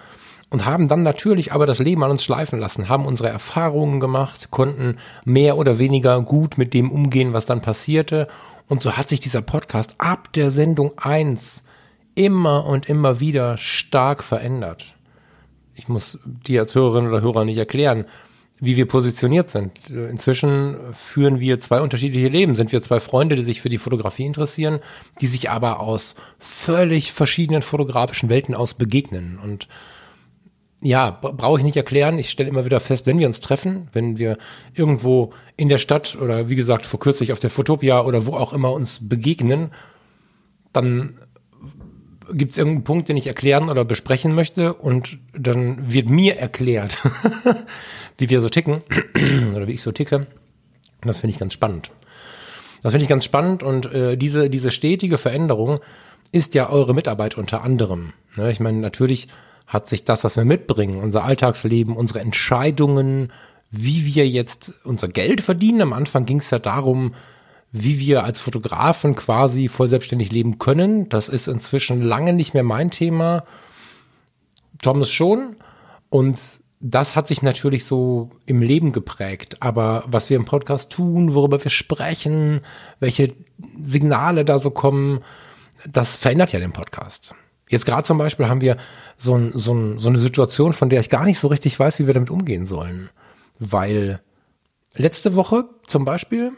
und 0.51 0.65
haben 0.65 0.89
dann 0.89 1.03
natürlich 1.03 1.53
aber 1.53 1.67
das 1.67 1.79
Leben 1.79 2.03
an 2.03 2.11
uns 2.11 2.25
schleifen 2.25 2.59
lassen, 2.59 2.89
haben 2.89 3.05
unsere 3.05 3.29
Erfahrungen 3.29 4.01
gemacht, 4.01 4.51
konnten 4.51 4.97
mehr 5.25 5.59
oder 5.59 5.79
weniger 5.79 6.21
gut 6.23 6.57
mit 6.57 6.73
dem 6.73 6.91
umgehen, 6.91 7.33
was 7.33 7.47
dann 7.47 7.61
passierte. 7.61 8.29
Und 8.69 8.83
so 8.83 8.97
hat 8.97 9.09
sich 9.09 9.21
dieser 9.21 9.43
Podcast 9.43 9.95
ab 9.99 10.33
der 10.33 10.51
Sendung 10.51 10.93
eins 10.97 11.65
immer 12.15 12.67
und 12.67 12.89
immer 12.89 13.21
wieder 13.21 13.57
stark 13.59 14.25
verändert. 14.25 14.95
Ich 15.75 15.89
muss 15.89 16.19
dir 16.25 16.63
als 16.63 16.75
Hörerin 16.75 17.07
oder 17.07 17.21
Hörer 17.21 17.45
nicht 17.45 17.59
erklären, 17.59 18.05
wie 18.61 18.77
wir 18.77 18.87
positioniert 18.87 19.51
sind. 19.51 19.91
Inzwischen 19.91 20.77
führen 20.93 21.41
wir 21.41 21.61
zwei 21.61 21.81
unterschiedliche 21.81 22.29
Leben. 22.29 22.57
Sind 22.57 22.73
wir 22.73 22.83
zwei 22.83 23.01
Freunde, 23.01 23.37
die 23.37 23.43
sich 23.43 23.61
für 23.61 23.69
die 23.69 23.79
Fotografie 23.79 24.27
interessieren, 24.27 24.81
die 25.21 25.27
sich 25.27 25.51
aber 25.51 25.81
aus 25.81 26.17
völlig 26.39 27.13
verschiedenen 27.13 27.63
fotografischen 27.63 28.29
Welten 28.29 28.55
aus 28.55 28.75
begegnen. 28.75 29.39
Und 29.43 29.69
ja, 30.81 31.11
brauche 31.11 31.59
ich 31.59 31.65
nicht 31.65 31.77
erklären. 31.77 32.19
Ich 32.19 32.31
stelle 32.31 32.49
immer 32.49 32.65
wieder 32.65 32.81
fest, 32.81 33.07
wenn 33.07 33.19
wir 33.19 33.27
uns 33.27 33.41
treffen, 33.41 33.89
wenn 33.93 34.19
wir 34.19 34.39
irgendwo 34.75 35.33
in 35.57 35.69
der 35.69 35.79
Stadt 35.79 36.17
oder 36.21 36.49
wie 36.49 36.57
gesagt 36.57 36.87
vor 36.87 37.01
kürzlich 37.01 37.33
auf 37.33 37.41
der 37.41 37.51
Fotopia 37.51 38.05
oder 38.05 38.27
wo 38.27 38.35
auch 38.35 38.53
immer 38.53 38.73
uns 38.73 39.09
begegnen, 39.09 39.71
dann 40.73 41.17
gibt 42.33 42.53
es 42.53 42.59
irgendeinen 42.59 42.85
Punkt, 42.85 43.09
den 43.09 43.17
ich 43.17 43.27
erklären 43.27 43.71
oder 43.71 43.85
besprechen 43.85 44.35
möchte 44.35 44.75
und 44.75 45.19
dann 45.33 45.93
wird 45.93 46.09
mir 46.09 46.39
erklärt, 46.39 46.99
wie 48.19 48.29
wir 48.29 48.41
so 48.41 48.49
ticken 48.49 48.83
oder 49.55 49.67
wie 49.67 49.73
ich 49.73 49.83
so 49.83 49.93
ticke. 49.93 50.17
Und 50.17 51.07
das 51.07 51.21
finde 51.21 51.33
ich 51.33 51.39
ganz 51.39 51.53
spannend. 51.53 51.91
Das 52.83 52.93
finde 52.93 53.05
ich 53.05 53.09
ganz 53.09 53.25
spannend 53.25 53.63
und 53.63 53.93
äh, 53.93 54.17
diese, 54.17 54.51
diese 54.51 54.71
stetige 54.71 55.19
Veränderung 55.19 55.81
ist 56.31 56.55
ja 56.55 56.69
eure 56.69 56.95
Mitarbeit 56.95 57.37
unter 57.37 57.63
anderem. 57.63 58.13
Ne? 58.37 58.51
Ich 58.51 58.61
meine, 58.61 58.79
natürlich 58.79 59.29
hat 59.67 59.89
sich 59.89 60.05
das, 60.05 60.25
was 60.25 60.37
wir 60.37 60.45
mitbringen, 60.45 61.01
unser 61.03 61.25
Alltagsleben, 61.25 61.97
unsere 61.97 62.21
Entscheidungen, 62.21 63.33
wie 63.71 64.07
wir 64.07 64.29
jetzt 64.29 64.73
unser 64.85 65.09
Geld 65.09 65.41
verdienen. 65.41 65.83
Am 65.83 65.93
Anfang 65.93 66.25
ging 66.25 66.39
es 66.39 66.51
ja 66.51 66.59
darum, 66.59 67.15
wie 67.71 67.99
wir 67.99 68.25
als 68.25 68.39
Fotografen 68.39 69.15
quasi 69.15 69.69
voll 69.69 69.89
selbstständig 69.89 70.33
leben 70.33 70.59
können. 70.59 71.09
Das 71.09 71.29
ist 71.29 71.49
inzwischen 71.49 72.01
lange 72.01 72.33
nicht 72.33 72.55
mehr 72.55 72.63
mein 72.63 72.91
Thema. 72.91 73.45
Thomas 74.81 75.11
schon. 75.11 75.57
Und 76.09 76.39
das 76.81 77.17
hat 77.17 77.27
sich 77.27 77.43
natürlich 77.43 77.85
so 77.85 78.31
im 78.47 78.63
Leben 78.63 78.93
geprägt. 78.93 79.57
Aber 79.61 80.05
was 80.07 80.31
wir 80.31 80.37
im 80.37 80.45
Podcast 80.45 80.91
tun, 80.91 81.35
worüber 81.35 81.63
wir 81.63 81.71
sprechen, 81.71 82.61
welche 83.01 83.35
Signale 83.83 84.45
da 84.45 84.59
so 84.59 84.71
kommen, 84.71 85.21
das 85.87 86.17
verändert 86.17 86.53
ja 86.53 86.61
den 86.61 86.73
Podcast. 86.73 87.35
Jetzt 87.69 87.85
gerade 87.85 88.05
zum 88.05 88.19
Beispiel 88.19 88.49
haben 88.49 88.61
wir 88.61 88.77
so, 89.17 89.35
ein, 89.35 89.53
so, 89.55 89.75
ein, 89.75 89.99
so 89.99 90.09
eine 90.09 90.19
Situation, 90.19 90.73
von 90.73 90.89
der 90.89 91.01
ich 91.01 91.11
gar 91.11 91.25
nicht 91.25 91.39
so 91.39 91.49
richtig 91.49 91.79
weiß, 91.79 91.99
wie 91.99 92.07
wir 92.07 92.15
damit 92.15 92.31
umgehen 92.31 92.65
sollen. 92.65 93.11
Weil 93.59 94.21
letzte 94.97 95.35
Woche 95.35 95.65
zum 95.87 96.05
Beispiel 96.05 96.53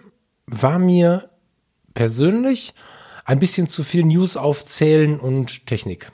war 0.47 0.79
mir 0.79 1.23
persönlich 1.95 2.75
ein 3.25 3.39
bisschen 3.39 3.69
zu 3.69 3.85
viel 3.85 4.05
News 4.05 4.37
aufzählen 4.37 5.19
und 5.19 5.67
Technik. 5.67 6.09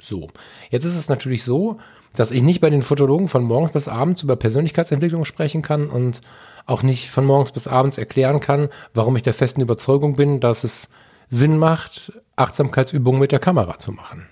So. 0.00 0.28
Jetzt 0.70 0.84
ist 0.84 0.96
es 0.96 1.08
natürlich 1.08 1.42
so, 1.42 1.78
dass 2.14 2.30
ich 2.30 2.42
nicht 2.42 2.60
bei 2.60 2.70
den 2.70 2.82
Fotologen 2.82 3.28
von 3.28 3.44
morgens 3.44 3.72
bis 3.72 3.88
abends 3.88 4.22
über 4.22 4.36
Persönlichkeitsentwicklung 4.36 5.24
sprechen 5.24 5.62
kann 5.62 5.88
und 5.88 6.20
auch 6.66 6.82
nicht 6.82 7.10
von 7.10 7.24
morgens 7.24 7.52
bis 7.52 7.66
abends 7.66 7.98
erklären 7.98 8.40
kann, 8.40 8.68
warum 8.94 9.16
ich 9.16 9.22
der 9.22 9.34
festen 9.34 9.60
Überzeugung 9.60 10.16
bin, 10.16 10.40
dass 10.40 10.64
es 10.64 10.88
Sinn 11.30 11.58
macht, 11.58 12.12
Achtsamkeitsübungen 12.36 13.20
mit 13.20 13.32
der 13.32 13.38
Kamera 13.38 13.78
zu 13.78 13.92
machen. 13.92 14.26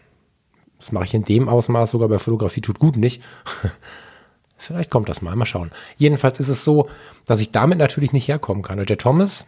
Das 0.79 0.93
mache 0.93 1.05
ich 1.05 1.15
in 1.15 1.25
dem 1.25 1.49
Ausmaß 1.49 1.91
sogar 1.91 2.09
bei 2.09 2.19
Fotografie 2.19 2.61
tut 2.61 2.79
gut 2.79 2.97
nicht. 2.97 3.23
Vielleicht 4.59 4.91
kommt 4.91 5.09
das 5.09 5.23
mal, 5.23 5.37
mal 5.37 5.47
schauen. 5.47 5.71
Jedenfalls 5.97 6.41
ist 6.41 6.49
es 6.49 6.65
so, 6.65 6.89
dass 7.25 7.41
ich 7.41 7.53
damit 7.53 7.79
natürlich 7.79 8.13
nicht 8.13 8.29
herkommen 8.29 8.63
kann. 8.63 8.79
Und 8.79 8.89
der 8.89 8.99
Thomas 8.99 9.47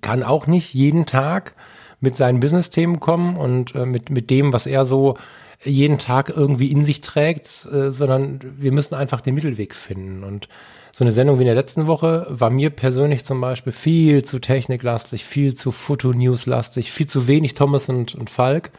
kann 0.00 0.22
auch 0.22 0.46
nicht 0.46 0.74
jeden 0.74 1.06
Tag 1.06 1.54
mit 2.00 2.16
seinen 2.16 2.40
Business-Themen 2.40 3.00
kommen 3.00 3.36
und 3.36 3.74
äh, 3.74 3.84
mit, 3.84 4.10
mit 4.10 4.30
dem, 4.30 4.52
was 4.52 4.66
er 4.66 4.84
so 4.84 5.16
jeden 5.62 5.98
Tag 5.98 6.30
irgendwie 6.30 6.72
in 6.72 6.84
sich 6.84 7.00
trägt, 7.00 7.66
äh, 7.70 7.90
sondern 7.90 8.40
wir 8.58 8.72
müssen 8.72 8.94
einfach 8.94 9.20
den 9.20 9.34
Mittelweg 9.34 9.74
finden. 9.74 10.24
Und 10.24 10.48
so 10.92 11.04
eine 11.04 11.12
Sendung 11.12 11.38
wie 11.38 11.42
in 11.42 11.48
der 11.48 11.54
letzten 11.54 11.86
Woche 11.86 12.26
war 12.28 12.50
mir 12.50 12.70
persönlich 12.70 13.24
zum 13.24 13.40
Beispiel 13.40 13.72
viel 13.72 14.24
zu 14.24 14.38
techniklastig, 14.38 15.24
viel 15.24 15.54
zu 15.54 15.70
Fotonews-lastig, 15.70 16.90
viel 16.90 17.06
zu 17.06 17.28
wenig 17.28 17.54
Thomas 17.54 17.88
und, 17.88 18.14
und 18.14 18.30
Falk. 18.30 18.70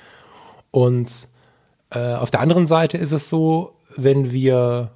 Und 0.71 1.27
äh, 1.91 2.15
auf 2.15 2.31
der 2.31 2.39
anderen 2.41 2.67
Seite 2.67 2.97
ist 2.97 3.11
es 3.11 3.29
so, 3.29 3.77
wenn 3.95 4.31
wir 4.31 4.91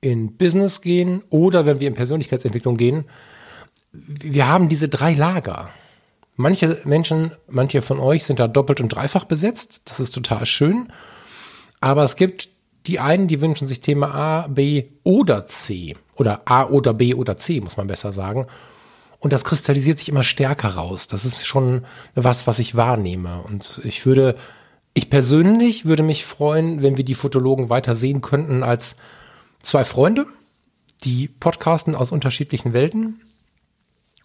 in 0.00 0.36
Business 0.36 0.80
gehen 0.80 1.22
oder 1.30 1.66
wenn 1.66 1.80
wir 1.80 1.88
in 1.88 1.94
Persönlichkeitsentwicklung 1.94 2.76
gehen, 2.76 3.04
wir 3.92 4.46
haben 4.46 4.68
diese 4.68 4.88
drei 4.88 5.14
Lager. 5.14 5.70
Manche 6.40 6.80
Menschen, 6.84 7.32
manche 7.48 7.82
von 7.82 7.98
euch 7.98 8.24
sind 8.24 8.38
da 8.38 8.46
doppelt 8.46 8.80
und 8.80 8.90
dreifach 8.90 9.24
besetzt. 9.24 9.82
Das 9.86 9.98
ist 9.98 10.12
total 10.12 10.46
schön. 10.46 10.92
Aber 11.80 12.04
es 12.04 12.14
gibt 12.14 12.48
die 12.86 13.00
einen, 13.00 13.26
die 13.26 13.40
wünschen 13.40 13.66
sich 13.66 13.80
Thema 13.80 14.14
A, 14.14 14.46
B 14.46 14.84
oder 15.02 15.48
C. 15.48 15.96
Oder 16.14 16.42
A 16.44 16.66
oder 16.66 16.94
B 16.94 17.12
oder 17.14 17.36
C, 17.36 17.60
muss 17.60 17.76
man 17.76 17.88
besser 17.88 18.12
sagen. 18.12 18.46
Und 19.18 19.32
das 19.32 19.42
kristallisiert 19.42 19.98
sich 19.98 20.08
immer 20.08 20.22
stärker 20.22 20.68
raus. 20.68 21.08
Das 21.08 21.24
ist 21.24 21.44
schon 21.44 21.84
was, 22.14 22.46
was 22.46 22.60
ich 22.60 22.76
wahrnehme. 22.76 23.42
Und 23.42 23.80
ich 23.82 24.06
würde 24.06 24.36
ich 24.94 25.10
persönlich 25.10 25.86
würde 25.86 26.04
mich 26.04 26.24
freuen, 26.24 26.82
wenn 26.82 26.96
wir 26.96 27.04
die 27.04 27.16
Fotologen 27.16 27.68
weiter 27.68 27.96
sehen 27.96 28.20
könnten 28.20 28.62
als 28.62 28.94
zwei 29.60 29.84
Freunde, 29.84 30.26
die 31.02 31.26
podcasten 31.26 31.96
aus 31.96 32.12
unterschiedlichen 32.12 32.74
Welten. 32.74 33.22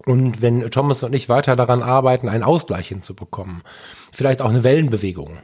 Und 0.05 0.41
wenn 0.41 0.69
Thomas 0.69 1.03
und 1.03 1.13
ich 1.13 1.29
weiter 1.29 1.55
daran 1.55 1.81
arbeiten, 1.81 2.27
einen 2.29 2.43
Ausgleich 2.43 2.89
hinzubekommen, 2.89 3.63
vielleicht 4.11 4.41
auch 4.41 4.49
eine 4.49 4.63
Wellenbewegung, 4.63 5.37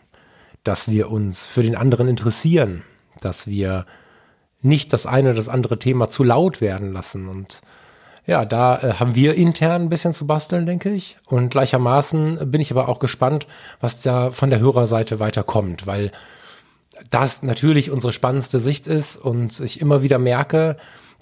dass 0.63 0.89
wir 0.89 1.09
uns 1.09 1.47
für 1.47 1.63
den 1.63 1.75
anderen 1.75 2.07
interessieren, 2.07 2.83
dass 3.21 3.47
wir 3.47 3.85
nicht 4.61 4.91
das 4.91 5.05
eine 5.05 5.29
oder 5.29 5.37
das 5.37 5.49
andere 5.49 5.79
Thema 5.79 6.09
zu 6.09 6.23
laut 6.23 6.59
werden 6.59 6.91
lassen 6.91 7.27
und 7.27 7.61
ja, 8.29 8.45
da 8.45 8.77
äh, 8.77 8.93
haben 8.93 9.15
wir 9.15 9.33
intern 9.33 9.83
ein 9.83 9.89
bisschen 9.89 10.13
zu 10.13 10.27
basteln, 10.27 10.67
denke 10.67 10.91
ich. 10.91 11.17
Und 11.25 11.49
gleichermaßen 11.49 12.51
bin 12.51 12.61
ich 12.61 12.69
aber 12.69 12.87
auch 12.87 12.99
gespannt, 12.99 13.47
was 13.79 14.03
da 14.03 14.29
von 14.29 14.51
der 14.51 14.59
Hörerseite 14.59 15.19
weiterkommt, 15.19 15.87
weil 15.87 16.11
das 17.09 17.41
natürlich 17.41 17.89
unsere 17.89 18.13
spannendste 18.13 18.59
Sicht 18.59 18.87
ist 18.87 19.17
und 19.17 19.59
ich 19.61 19.81
immer 19.81 20.03
wieder 20.03 20.19
merke, 20.19 20.77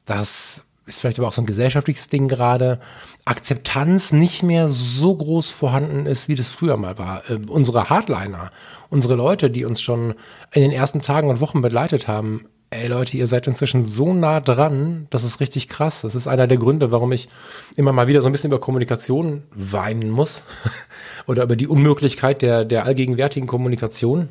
dass 0.05 0.65
ist 0.87 0.99
vielleicht 0.99 1.19
aber 1.19 1.27
auch 1.27 1.33
so 1.33 1.41
ein 1.41 1.45
gesellschaftliches 1.45 2.09
Ding 2.09 2.27
gerade, 2.27 2.79
Akzeptanz 3.25 4.13
nicht 4.13 4.41
mehr 4.41 4.69
so 4.69 5.15
groß 5.15 5.49
vorhanden 5.49 6.05
ist, 6.05 6.29
wie 6.29 6.35
das 6.35 6.49
früher 6.49 6.77
mal 6.77 6.97
war. 6.97 7.29
Äh, 7.29 7.39
unsere 7.47 7.89
Hardliner, 7.89 8.51
unsere 8.89 9.15
Leute, 9.15 9.49
die 9.49 9.65
uns 9.65 9.81
schon 9.81 10.15
in 10.53 10.61
den 10.61 10.71
ersten 10.71 11.01
Tagen 11.01 11.29
und 11.29 11.41
Wochen 11.41 11.61
begleitet 11.61 12.07
haben, 12.07 12.45
ey 12.69 12.87
Leute, 12.87 13.17
ihr 13.17 13.27
seid 13.27 13.47
inzwischen 13.47 13.83
so 13.83 14.13
nah 14.13 14.39
dran, 14.39 15.07
das 15.09 15.23
ist 15.23 15.39
richtig 15.39 15.67
krass. 15.67 16.01
Das 16.01 16.15
ist 16.15 16.27
einer 16.27 16.47
der 16.47 16.57
Gründe, 16.57 16.91
warum 16.91 17.11
ich 17.11 17.29
immer 17.75 17.91
mal 17.91 18.07
wieder 18.07 18.21
so 18.21 18.29
ein 18.29 18.31
bisschen 18.31 18.51
über 18.51 18.59
Kommunikation 18.59 19.43
weinen 19.51 20.09
muss 20.09 20.43
oder 21.27 21.43
über 21.43 21.55
die 21.55 21.67
Unmöglichkeit 21.67 22.41
der, 22.41 22.65
der 22.65 22.85
allgegenwärtigen 22.85 23.47
Kommunikation, 23.47 24.29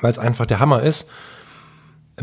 weil 0.00 0.10
es 0.10 0.18
einfach 0.18 0.46
der 0.46 0.60
Hammer 0.60 0.82
ist. 0.82 1.06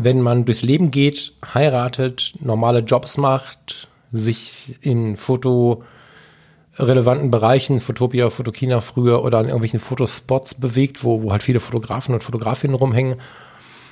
Wenn 0.02 0.22
man 0.22 0.46
durchs 0.46 0.62
Leben 0.62 0.90
geht, 0.90 1.34
heiratet, 1.52 2.32
normale 2.40 2.78
Jobs 2.80 3.18
macht, 3.18 3.88
sich 4.10 4.78
in 4.80 5.18
fotorelevanten 5.18 7.30
Bereichen, 7.30 7.80
Fotopia, 7.80 8.30
Fotokina 8.30 8.80
früher 8.80 9.22
oder 9.22 9.36
an 9.38 9.46
irgendwelchen 9.46 9.80
Fotospots 9.80 10.54
bewegt, 10.54 11.04
wo, 11.04 11.22
wo 11.22 11.32
halt 11.32 11.42
viele 11.42 11.60
Fotografen 11.60 12.14
und 12.14 12.24
Fotografinnen 12.24 12.74
rumhängen 12.74 13.16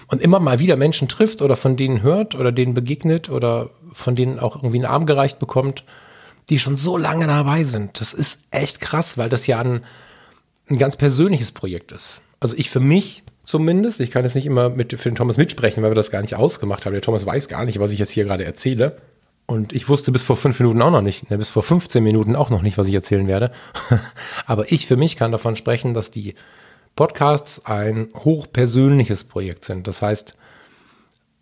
und 0.07 0.23
immer 0.23 0.41
mal 0.41 0.59
wieder 0.59 0.77
Menschen 0.77 1.09
trifft 1.09 1.43
oder 1.43 1.57
von 1.57 1.77
denen 1.77 2.01
hört 2.01 2.35
oder 2.35 2.53
denen 2.53 2.73
begegnet 2.73 3.29
oder 3.29 3.69
von 3.93 4.17
denen 4.17 4.39
auch 4.39 4.57
irgendwie 4.57 4.79
einen 4.79 4.87
Arm 4.87 5.05
gereicht 5.05 5.39
bekommt, 5.39 5.85
die 6.49 6.59
schon 6.59 6.79
so 6.79 6.97
lange 6.97 7.27
dabei 7.27 7.65
sind. 7.65 8.01
Das 8.01 8.15
ist 8.15 8.45
echt 8.51 8.81
krass, 8.81 9.19
weil 9.19 9.29
das 9.29 9.47
ja 9.47 9.61
ein, 9.61 9.85
ein 10.71 10.79
ganz 10.79 10.97
persönliches 10.97 11.53
Projekt 11.53 11.93
ist. 11.93 12.23
Also 12.41 12.57
ich 12.57 12.71
für 12.71 12.81
mich 12.81 13.25
zumindest, 13.49 14.01
ich 14.01 14.11
kann 14.11 14.25
jetzt 14.25 14.35
nicht 14.35 14.47
immer 14.47 14.69
mit 14.69 14.93
für 14.93 15.09
den 15.09 15.15
Thomas 15.15 15.39
mitsprechen, 15.39 15.83
weil 15.83 15.91
wir 15.91 15.95
das 15.97 16.11
gar 16.11 16.21
nicht 16.21 16.37
ausgemacht 16.37 16.85
haben. 16.85 16.93
Der 16.93 17.01
Thomas 17.01 17.25
weiß 17.25 17.49
gar 17.49 17.65
nicht, 17.65 17.81
was 17.81 17.93
ich 17.93 17.99
jetzt 17.99 18.11
hier 18.11 18.25
gerade 18.25 18.45
erzähle. 18.45 18.99
Und 19.47 19.73
ich 19.73 19.89
wusste 19.89 20.13
bis 20.13 20.23
vor 20.23 20.37
fünf 20.37 20.61
Minuten 20.61 20.83
auch 20.83 20.91
noch 20.91 21.01
nicht, 21.01 21.31
ne, 21.31 21.39
bis 21.39 21.49
vor 21.49 21.63
15 21.63 22.05
Minuten 22.05 22.37
auch 22.37 22.51
noch 22.51 22.61
nicht, 22.61 22.77
was 22.77 22.87
ich 22.87 22.95
erzählen 22.95 23.27
werde. 23.27 23.51
Aber 24.47 24.71
ich 24.71 24.87
für 24.87 24.99
mich 24.99 25.17
kann 25.17 25.33
davon 25.33 25.57
sprechen, 25.57 25.95
dass 25.95 26.11
die 26.11 26.35
Podcasts 26.95 27.65
ein 27.65 28.09
hochpersönliches 28.15 29.25
Projekt 29.25 29.65
sind. 29.65 29.87
Das 29.87 30.03
heißt, 30.03 30.35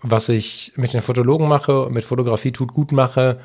was 0.03 0.29
ich 0.29 0.75
mit 0.77 0.95
den 0.95 1.03
Fotologen 1.03 1.49
mache, 1.49 1.89
mit 1.91 2.05
Fotografie 2.05 2.53
tut 2.53 2.73
gut 2.73 2.93
mache, 2.93 3.41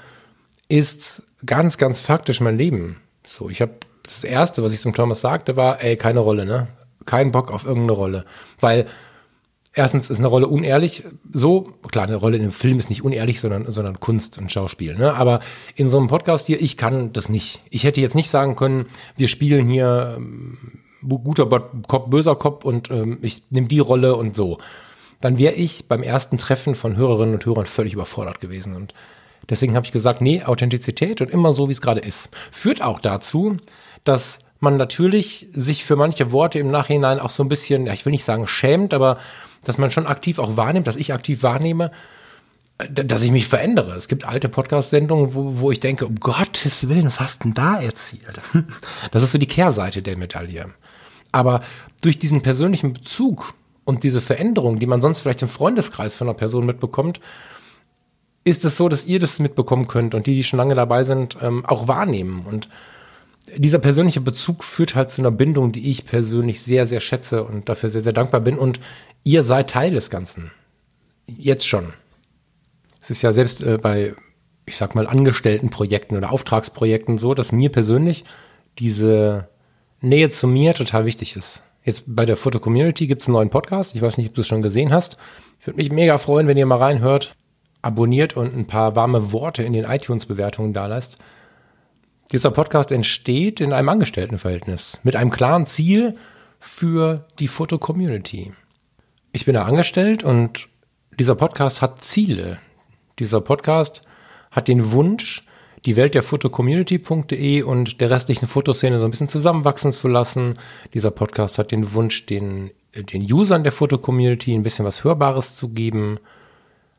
ist 0.68 1.24
ganz, 1.44 1.80
ganz 1.80 2.00
faktisch 2.00 2.42
mein 2.42 2.58
Leben. 2.58 3.02
So, 3.26 3.50
ich 3.50 3.62
habe 3.62 3.74
das 4.04 4.24
erste, 4.24 4.62
was 4.62 4.74
ich 4.74 4.82
zum 4.82 4.94
Thomas 4.94 5.22
sagte, 5.22 5.56
war, 5.56 5.82
ey, 5.84 5.98
keine 5.98 6.20
Rolle, 6.20 6.46
ne? 6.46 6.68
Kein 7.06 7.32
Bock 7.32 7.52
auf 7.52 7.66
irgendeine 7.66 7.94
Rolle. 7.94 8.26
Weil 8.60 8.86
erstens 9.74 10.10
ist 10.10 10.20
eine 10.20 10.28
Rolle 10.28 10.48
unehrlich. 10.48 11.04
So, 11.32 11.74
klar, 11.90 12.06
eine 12.06 12.16
Rolle 12.16 12.38
in 12.38 12.44
einem 12.44 12.52
Film 12.52 12.80
ist 12.80 12.90
nicht 12.90 13.04
unehrlich, 13.04 13.40
sondern, 13.40 13.72
sondern 13.72 14.00
Kunst 14.00 14.38
und 14.38 14.52
Schauspiel. 14.52 14.96
Ne? 14.98 15.14
Aber 15.14 15.40
in 15.76 15.90
so 15.90 15.98
einem 15.98 16.08
Podcast 16.08 16.48
hier, 16.48 16.62
ich 16.62 16.78
kann 16.78 17.14
das 17.14 17.30
nicht. 17.30 17.62
Ich 17.70 17.84
hätte 17.84 18.02
jetzt 18.02 18.16
nicht 18.16 18.30
sagen 18.30 18.56
können, 18.56 18.88
wir 19.16 19.28
spielen 19.28 19.68
hier 19.68 20.20
guter 21.02 21.48
Kopf, 21.88 22.10
böser 22.10 22.36
Kopf 22.36 22.66
und 22.66 22.92
ähm, 22.92 23.18
ich 23.22 23.44
nehme 23.50 23.68
die 23.68 23.80
Rolle 23.80 24.16
und 24.16 24.36
so. 24.36 24.60
dann 25.22 25.38
wäre 25.38 25.54
ich 25.54 25.88
beim 25.88 26.04
ersten 26.04 26.38
Treffen 26.38 26.76
von 26.76 26.98
Hörerinnen 26.98 27.36
und 27.36 27.46
Hörern 27.46 27.68
völlig 27.68 27.94
überfordert 27.94 28.40
gewesen. 28.42 28.76
Und 28.76 28.94
deswegen 29.50 29.76
habe 29.76 29.86
ich 29.86 29.92
gesagt, 29.92 30.20
nee, 30.20 30.44
Authentizität 30.44 31.22
und 31.22 31.30
immer 31.30 31.54
so, 31.54 31.70
wie 31.70 31.74
es 31.74 31.82
gerade 31.82 32.02
ist. 32.02 32.30
Führt 32.52 32.82
auch 32.82 33.00
dazu, 33.00 33.58
dass 34.04 34.40
man 34.62 34.78
natürlich 34.78 35.48
sich 35.54 35.84
für 35.84 35.96
manche 35.96 36.32
Worte 36.32 36.60
im 36.60 36.72
Nachhinein 36.72 37.20
auch 37.20 37.30
so 37.30 37.44
ein 37.44 37.50
bisschen, 37.50 37.88
ja, 37.88 37.94
ich 37.94 38.06
will 38.06 38.12
nicht 38.12 38.24
sagen 38.24 38.48
schämt, 38.48 38.94
aber 38.94 39.18
dass 39.64 39.78
man 39.78 39.92
schon 39.92 40.08
aktiv 40.08 40.40
auch 40.40 40.58
wahrnimmt, 40.58 40.88
dass 40.88 40.96
ich 40.96 41.14
aktiv 41.14 41.44
wahrnehme, 41.44 41.92
dass 42.90 43.22
ich 43.22 43.32
mich 43.32 43.48
verändere. 43.48 43.94
Es 43.94 44.08
gibt 44.08 44.26
alte 44.26 44.50
Podcast-Sendungen, 44.50 45.34
wo, 45.34 45.60
wo 45.60 45.72
ich 45.72 45.80
denke, 45.80 46.06
um 46.06 46.16
Gottes 46.16 46.90
Willen, 46.90 47.06
was 47.06 47.20
hast 47.20 47.40
du 47.40 47.50
denn 47.50 47.54
da 47.54 47.80
erzielt? 47.80 48.42
Das 49.12 49.24
ist 49.24 49.32
so 49.32 49.38
die 49.38 49.48
Kehrseite 49.48 50.02
der 50.02 50.18
Medaille. 50.18 50.72
Aber 51.32 51.62
durch 52.02 52.20
diesen 52.20 52.42
persönlichen 52.42 52.94
Bezug 52.94 53.54
und 53.84 54.04
diese 54.04 54.22
Veränderung, 54.22 54.80
die 54.80 54.88
man 54.88 55.02
sonst 55.02 55.22
vielleicht 55.22 55.42
im 55.42 55.48
Freundeskreis 55.48 56.16
von 56.16 56.28
einer 56.28 56.38
Person 56.38 56.66
mitbekommt, 56.66 57.20
ist 58.44 58.66
es 58.66 58.78
so, 58.78 58.90
dass 58.90 59.06
ihr 59.06 59.20
das 59.20 59.40
mitbekommen 59.40 59.88
könnt 59.88 60.16
und 60.16 60.26
die, 60.26 60.36
die 60.36 60.44
schon 60.44 60.58
lange 60.58 60.76
dabei 60.76 61.04
sind, 61.04 61.38
ähm, 61.42 61.66
auch 61.66 61.88
wahrnehmen. 61.88 62.46
Und 62.46 62.70
dieser 63.58 63.80
persönliche 63.80 64.22
Bezug 64.22 64.64
führt 64.64 64.96
halt 64.96 65.12
zu 65.12 65.22
einer 65.22 65.32
Bindung, 65.32 65.72
die 65.72 65.90
ich 65.90 66.06
persönlich 66.06 66.62
sehr, 66.62 66.86
sehr 66.86 67.00
schätze 67.00 67.44
und 67.44 67.70
dafür 67.70 67.90
sehr, 67.90 68.02
sehr 68.02 68.14
dankbar 68.14 68.42
bin. 68.42 68.58
Und 68.58 68.80
ihr 69.24 69.44
seid 69.44 69.70
Teil 69.70 69.92
des 69.92 70.10
Ganzen. 70.10 70.52
Jetzt 71.28 71.68
schon. 71.68 71.94
Es 73.02 73.10
ist 73.10 73.22
ja 73.22 73.34
selbst 73.34 73.64
äh, 73.64 73.78
bei, 73.78 74.16
ich 74.66 74.78
sag 74.78 74.96
mal, 74.96 75.08
Angestelltenprojekten 75.08 76.18
oder 76.18 76.32
Auftragsprojekten 76.32 77.18
so, 77.18 77.34
dass 77.34 77.52
mir 77.52 77.72
persönlich 77.72 78.26
diese 78.78 79.50
Nähe 80.02 80.30
zu 80.30 80.48
mir 80.48 80.74
total 80.74 81.06
wichtig 81.06 81.36
ist. 81.36 81.62
Jetzt 81.84 82.04
bei 82.08 82.26
der 82.26 82.38
Foto 82.38 82.60
Community 82.60 83.08
gibt 83.08 83.24
es 83.24 83.28
einen 83.28 83.34
neuen 83.34 83.50
Podcast. 83.50 83.96
Ich 83.96 84.02
weiß 84.02 84.18
nicht, 84.18 84.30
ob 84.30 84.36
du 84.36 84.42
es 84.42 84.48
schon 84.48 84.62
gesehen 84.62 84.92
hast. 84.92 85.18
Ich 85.60 85.68
würde 85.68 85.78
mich 85.78 85.92
mega 85.92 86.18
freuen, 86.20 86.48
wenn 86.48 86.58
ihr 86.58 86.66
mal 86.66 86.78
reinhört, 86.78 87.36
abonniert 87.82 88.38
und 88.38 88.56
ein 88.56 88.68
paar 88.68 88.96
warme 88.96 89.32
Worte 89.32 89.64
in 89.64 89.74
den 89.74 89.86
iTunes-Bewertungen 89.86 90.74
da 90.74 90.86
lasst. 90.86 91.18
Dieser 92.32 92.52
Podcast 92.52 92.92
entsteht 92.92 93.60
in 93.60 93.74
einem 93.74 93.90
Angestelltenverhältnis 93.90 95.02
mit 95.04 95.18
einem 95.18 95.32
klaren 95.32 95.66
Ziel 95.66 96.16
für 96.60 97.28
die 97.40 97.50
Foto-Community. 97.50 98.54
Ich 99.34 99.44
bin 99.44 99.56
da 99.56 99.66
angestellt 99.66 100.24
und 100.24 100.70
dieser 101.20 101.36
Podcast 101.36 101.82
hat 101.82 102.06
Ziele. 102.06 102.58
Dieser 103.20 103.42
Podcast 103.42 104.04
hat 104.50 104.70
den 104.70 104.94
Wunsch, 104.94 105.46
die 105.84 105.98
Welt 105.98 106.16
der 106.16 106.24
Fotocommunity.de 106.24 107.64
und 107.64 108.00
der 108.00 108.10
restlichen 108.10 108.48
Fotoszene 108.48 109.00
so 109.00 109.04
ein 109.04 109.12
bisschen 109.12 109.28
zusammenwachsen 109.28 109.92
zu 109.92 110.08
lassen. 110.08 110.54
Dieser 110.94 111.12
Podcast 111.12 111.58
hat 111.58 111.72
den 111.72 111.92
Wunsch, 111.92 112.28
den, 112.28 112.72
den 112.96 113.24
Usern 113.24 113.64
der 113.64 113.74
Fotocommunity 113.74 114.54
ein 114.54 114.64
bisschen 114.64 114.86
was 114.86 115.04
Hörbares 115.04 115.56
zu 115.56 115.74
geben, 115.74 116.18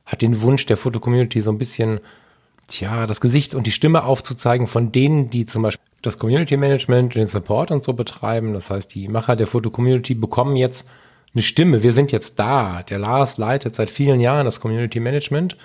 hat 0.04 0.20
den 0.20 0.42
Wunsch 0.42 0.66
der 0.66 0.76
Fotocommunity 0.76 1.40
so 1.40 1.50
ein 1.50 1.58
bisschen 1.58 2.00
tja, 2.68 3.06
das 3.06 3.20
Gesicht 3.20 3.54
und 3.54 3.66
die 3.66 3.72
Stimme 3.72 4.04
aufzuzeigen 4.04 4.66
von 4.66 4.92
denen, 4.92 5.30
die 5.30 5.46
zum 5.46 5.62
Beispiel 5.62 5.84
das 6.02 6.18
Community 6.18 6.56
Management, 6.56 7.14
den 7.14 7.26
Support 7.26 7.70
und 7.70 7.82
so 7.82 7.92
betreiben. 7.92 8.54
Das 8.54 8.70
heißt, 8.70 8.94
die 8.94 9.08
Macher 9.08 9.36
der 9.36 9.46
Foto-Community 9.46 10.14
bekommen 10.14 10.56
jetzt 10.56 10.88
eine 11.34 11.42
Stimme. 11.42 11.82
Wir 11.82 11.92
sind 11.92 12.12
jetzt 12.12 12.38
da. 12.38 12.82
Der 12.82 12.98
Lars 12.98 13.38
leitet 13.38 13.76
seit 13.76 13.90
vielen 13.90 14.20
Jahren 14.20 14.44
das 14.44 14.60
Community 14.60 15.00
Management 15.00 15.56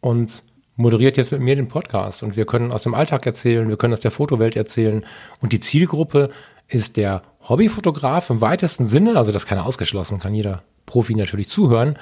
und 0.00 0.42
moderiert 0.76 1.16
jetzt 1.16 1.32
mit 1.32 1.40
mir 1.40 1.56
den 1.56 1.68
Podcast. 1.68 2.22
Und 2.22 2.36
wir 2.36 2.46
können 2.46 2.72
aus 2.72 2.84
dem 2.84 2.94
Alltag 2.94 3.26
erzählen, 3.26 3.68
wir 3.68 3.76
können 3.76 3.92
aus 3.92 4.00
der 4.00 4.10
Fotowelt 4.10 4.56
erzählen. 4.56 5.04
Und 5.40 5.52
die 5.52 5.60
Zielgruppe 5.60 6.30
ist 6.68 6.96
der 6.96 7.22
Hobbyfotograf 7.48 8.30
im 8.30 8.40
weitesten 8.40 8.86
Sinne. 8.86 9.16
Also 9.16 9.32
das 9.32 9.46
kann 9.46 9.58
ausgeschlossen, 9.58 10.18
kann 10.18 10.34
jeder 10.34 10.62
Profi 10.86 11.14
natürlich 11.14 11.48
zuhören. 11.48 11.96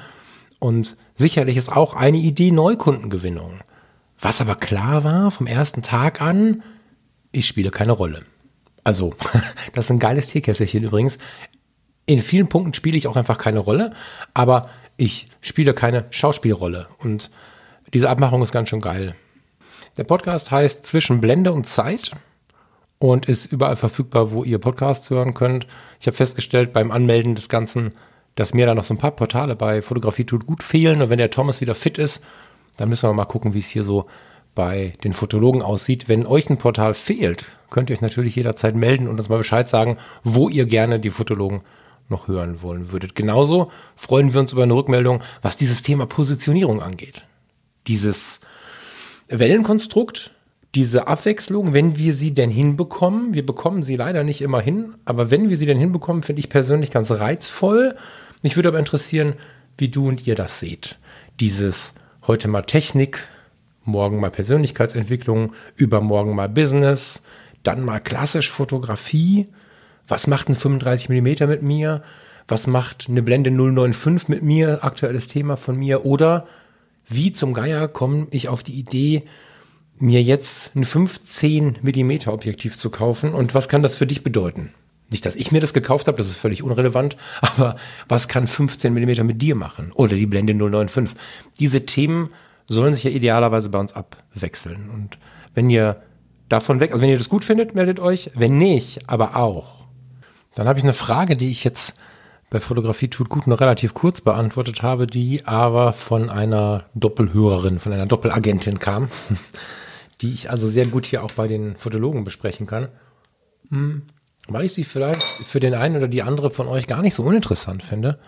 Und 0.59 0.97
sicherlich 1.15 1.57
ist 1.57 1.75
auch 1.75 1.95
eine 1.95 2.19
Idee 2.19 2.51
Neukundengewinnung. 2.51 3.61
Was 4.21 4.41
aber 4.41 4.57
klar 4.57 5.05
war 5.05 5.31
vom 5.31 5.47
ersten 5.47 5.83
Tag 5.83 6.21
an, 6.21 6.63
ich 7.33 7.47
spiele 7.47 7.71
keine 7.71 7.93
Rolle. 7.93 8.25
Also, 8.85 9.15
das 9.75 9.87
ist 9.87 9.91
ein 9.91 9.99
geiles 9.99 10.29
Teekesselchen 10.29 10.85
übrigens. 10.85 11.19
In 12.07 12.21
vielen 12.21 12.49
Punkten 12.49 12.73
spiele 12.73 12.97
ich 12.97 13.09
auch 13.09 13.17
einfach 13.17 13.39
keine 13.39 13.59
Rolle, 13.59 13.93
aber 14.33 14.69
ich 14.97 15.27
spiele 15.41 15.75
keine 15.75 16.07
Schauspielrolle. 16.11 16.89
Und 16.99 17.31
diese 17.93 18.09
Abmachung 18.09 18.43
ist 18.43 18.53
ganz 18.53 18.69
schön 18.69 18.81
geil. 18.81 19.15
Der 19.97 20.05
Podcast 20.05 20.51
heißt 20.51 20.87
Zwischen 20.87 21.21
Blende 21.21 21.53
und 21.53 21.67
Zeit 21.67 22.13
und 22.99 23.27
ist 23.27 23.47
überall 23.47 23.77
verfügbar, 23.77 24.31
wo 24.31 24.45
ihr 24.45 24.59
Podcasts 24.59 25.11
hören 25.11 25.35
könnt. 25.35 25.67
Ich 26.01 26.07
habe 26.07 26.17
festgestellt 26.17 26.73
beim 26.73 26.91
Anmelden 26.91 27.35
des 27.35 27.49
Ganzen, 27.49 27.93
dass 28.35 28.55
mir 28.55 28.67
da 28.67 28.75
noch 28.75 28.85
so 28.85 28.95
ein 28.95 28.99
paar 28.99 29.13
Portale 29.13 29.57
bei 29.57 29.83
Fotografie 29.83 30.25
tut 30.25 30.47
gut 30.47 30.63
fehlen. 30.63 31.03
Und 31.03 31.11
wenn 31.11 31.19
der 31.19 31.31
Thomas 31.31 31.61
wieder 31.61 31.75
fit 31.75 31.99
ist, 31.99 32.23
dann 32.77 32.89
müssen 32.89 33.09
wir 33.09 33.15
mal 33.15 33.25
gucken, 33.25 33.55
wie 33.55 33.61
es 33.61 33.69
hier 33.69 33.85
so 33.85 34.07
bei 34.55 34.95
den 35.05 35.13
Fotologen 35.13 35.63
aussieht. 35.63 36.09
Wenn 36.09 36.27
euch 36.27 36.51
ein 36.51 36.59
Portal 36.59 36.95
fehlt, 36.95 37.45
könnt 37.71 37.91
ihr 37.91 37.95
euch 37.97 38.03
natürlich 38.03 38.37
jederzeit 38.37 38.75
melden 38.75 39.07
und 39.09 39.19
uns 39.19 39.29
mal 39.29 39.39
Bescheid 39.39 39.69
sagen, 39.69 39.99
wo 40.25 40.49
ihr 40.49 40.67
gerne 40.67 40.99
die 40.99 41.11
Fotologen 41.11 41.63
noch 42.09 42.29
hören 42.29 42.63
wollen 42.63 42.93
würdet. 42.93 43.15
Genauso 43.15 43.71
freuen 43.97 44.33
wir 44.33 44.41
uns 44.41 44.53
über 44.53 44.63
eine 44.63 44.75
Rückmeldung, 44.75 45.23
was 45.43 45.57
dieses 45.57 45.83
Thema 45.83 46.07
Positionierung 46.07 46.81
angeht. 46.81 47.27
Dieses 47.87 48.41
Wellenkonstrukt, 49.29 50.33
diese 50.75 51.09
Abwechslung, 51.09 51.73
wenn 51.73 51.97
wir 51.97 52.13
sie 52.13 52.35
denn 52.35 52.51
hinbekommen, 52.51 53.35
wir 53.35 53.45
bekommen 53.45 53.83
sie 53.83 53.97
leider 53.97 54.25
nicht 54.25 54.43
immer 54.43 54.61
hin, 54.61 54.95
aber 55.05 55.31
wenn 55.31 55.49
wir 55.49 55.57
sie 55.57 55.67
denn 55.67 55.79
hinbekommen, 55.79 56.23
finde 56.23 56.41
ich 56.41 56.49
persönlich 56.49 56.91
ganz 56.91 57.11
reizvoll. 57.11 57.97
Mich 58.43 58.57
würde 58.57 58.69
aber 58.69 58.79
interessieren, 58.79 59.35
wie 59.79 59.89
du 59.89 60.09
und 60.09 60.27
ihr 60.27 60.35
das 60.35 60.61
seht. 60.61 60.99
Dieses 61.41 61.95
Heute 62.27 62.49
mal 62.49 62.63
Technik, 62.63 63.21
morgen 63.85 64.19
mal 64.19 64.33
Persönlichkeitsentwicklung, 64.33 65.53
übermorgen 65.77 66.35
mal 66.35 66.49
Business, 66.49 67.23
dann 67.63 67.85
mal 67.85 68.01
klassisch 68.01 68.51
Fotografie. 68.51 69.47
Was 70.09 70.27
macht 70.27 70.49
ein 70.49 70.57
35 70.57 71.09
mm 71.09 71.49
mit 71.49 71.63
mir? 71.63 72.03
Was 72.49 72.67
macht 72.67 73.07
eine 73.09 73.23
Blende 73.23 73.51
095 73.51 74.29
mit 74.29 74.43
mir? 74.43 74.83
Aktuelles 74.83 75.29
Thema 75.29 75.57
von 75.57 75.77
mir. 75.77 76.05
Oder 76.05 76.49
wie 77.07 77.31
zum 77.31 77.55
Geier 77.55 77.87
komme 77.87 78.27
ich 78.33 78.49
auf 78.49 78.65
die 78.65 78.75
Idee, 78.75 79.23
mir 80.01 80.21
jetzt 80.21 80.75
ein 80.75 80.85
15 80.85 81.79
mm 81.81 82.29
Objektiv 82.29 82.77
zu 82.77 82.91
kaufen 82.91 83.35
und 83.35 83.55
was 83.55 83.69
kann 83.69 83.85
das 83.85 83.95
für 83.95 84.07
dich 84.07 84.25
bedeuten? 84.25 84.73
Nicht, 85.11 85.25
dass 85.25 85.37
ich 85.37 85.53
mir 85.53 85.61
das 85.61 85.73
gekauft 85.73 86.09
habe, 86.09 86.19
das 86.19 86.29
ist 86.29 86.37
völlig 86.37 86.63
unrelevant, 86.63 87.17
aber 87.41 87.77
was 88.09 88.29
kann 88.29 88.49
15 88.49 88.93
Millimeter 88.93 89.25
mit 89.25 89.41
dir 89.41 89.55
machen? 89.55 89.93
Oder 89.93 90.17
die 90.17 90.27
Blende 90.27 90.55
095? 90.55 91.17
Diese 91.61 91.87
Themen 91.87 92.31
sollen 92.69 92.95
sich 92.95 93.05
ja 93.05 93.11
idealerweise 93.11 93.69
bei 93.69 93.79
uns 93.79 93.93
abwechseln. 93.93 94.91
Und 94.91 95.19
wenn 95.55 95.71
ihr 95.71 96.03
davon 96.49 96.81
weg, 96.81 96.91
also 96.91 97.03
wenn 97.03 97.11
ihr 97.11 97.19
das 97.19 97.29
gut 97.29 97.45
findet, 97.45 97.75
meldet 97.75 98.01
euch. 98.01 98.31
Wenn 98.35 98.59
nicht, 98.59 99.09
aber 99.09 99.37
auch. 99.37 99.87
Dann 100.55 100.67
habe 100.67 100.79
ich 100.79 100.85
eine 100.85 100.95
Frage, 100.95 101.37
die 101.37 101.51
ich 101.51 101.63
jetzt 101.63 101.95
bei 102.51 102.61
Fotografie 102.61 103.09
tut 103.09 103.29
gut 103.29 103.47
nur 103.47 103.61
relativ 103.61 103.93
kurz 103.93 104.21
beantwortet 104.21 104.83
habe, 104.83 105.07
die 105.07 105.45
aber 105.47 105.93
von 105.93 106.31
einer 106.31 106.85
Doppelhörerin, 106.95 107.79
von 107.79 107.93
einer 107.93 108.07
Doppelagentin 108.07 108.79
kam, 108.79 109.09
die 110.21 110.33
ich 110.33 110.51
also 110.51 110.69
sehr 110.69 110.87
gut 110.87 111.07
hier 111.07 111.23
auch 111.23 111.33
bei 111.33 111.49
den 111.49 111.77
Fotologen 111.77 112.25
besprechen 112.25 112.67
kann. 112.67 112.89
Hm 113.71 114.03
weil 114.49 114.65
ich 114.65 114.75
sie 114.75 114.85
vielleicht 114.85 115.23
für 115.23 115.61
den 115.61 115.75
einen 115.75 115.97
oder 115.97 116.09
die 116.09 116.23
andere 116.23 116.51
von 116.51 116.69
euch 116.69 116.87
gar 116.87 117.03
nicht 117.03 117.15
so 117.15 117.23
uninteressant 117.23 117.83
finde. 117.83 118.19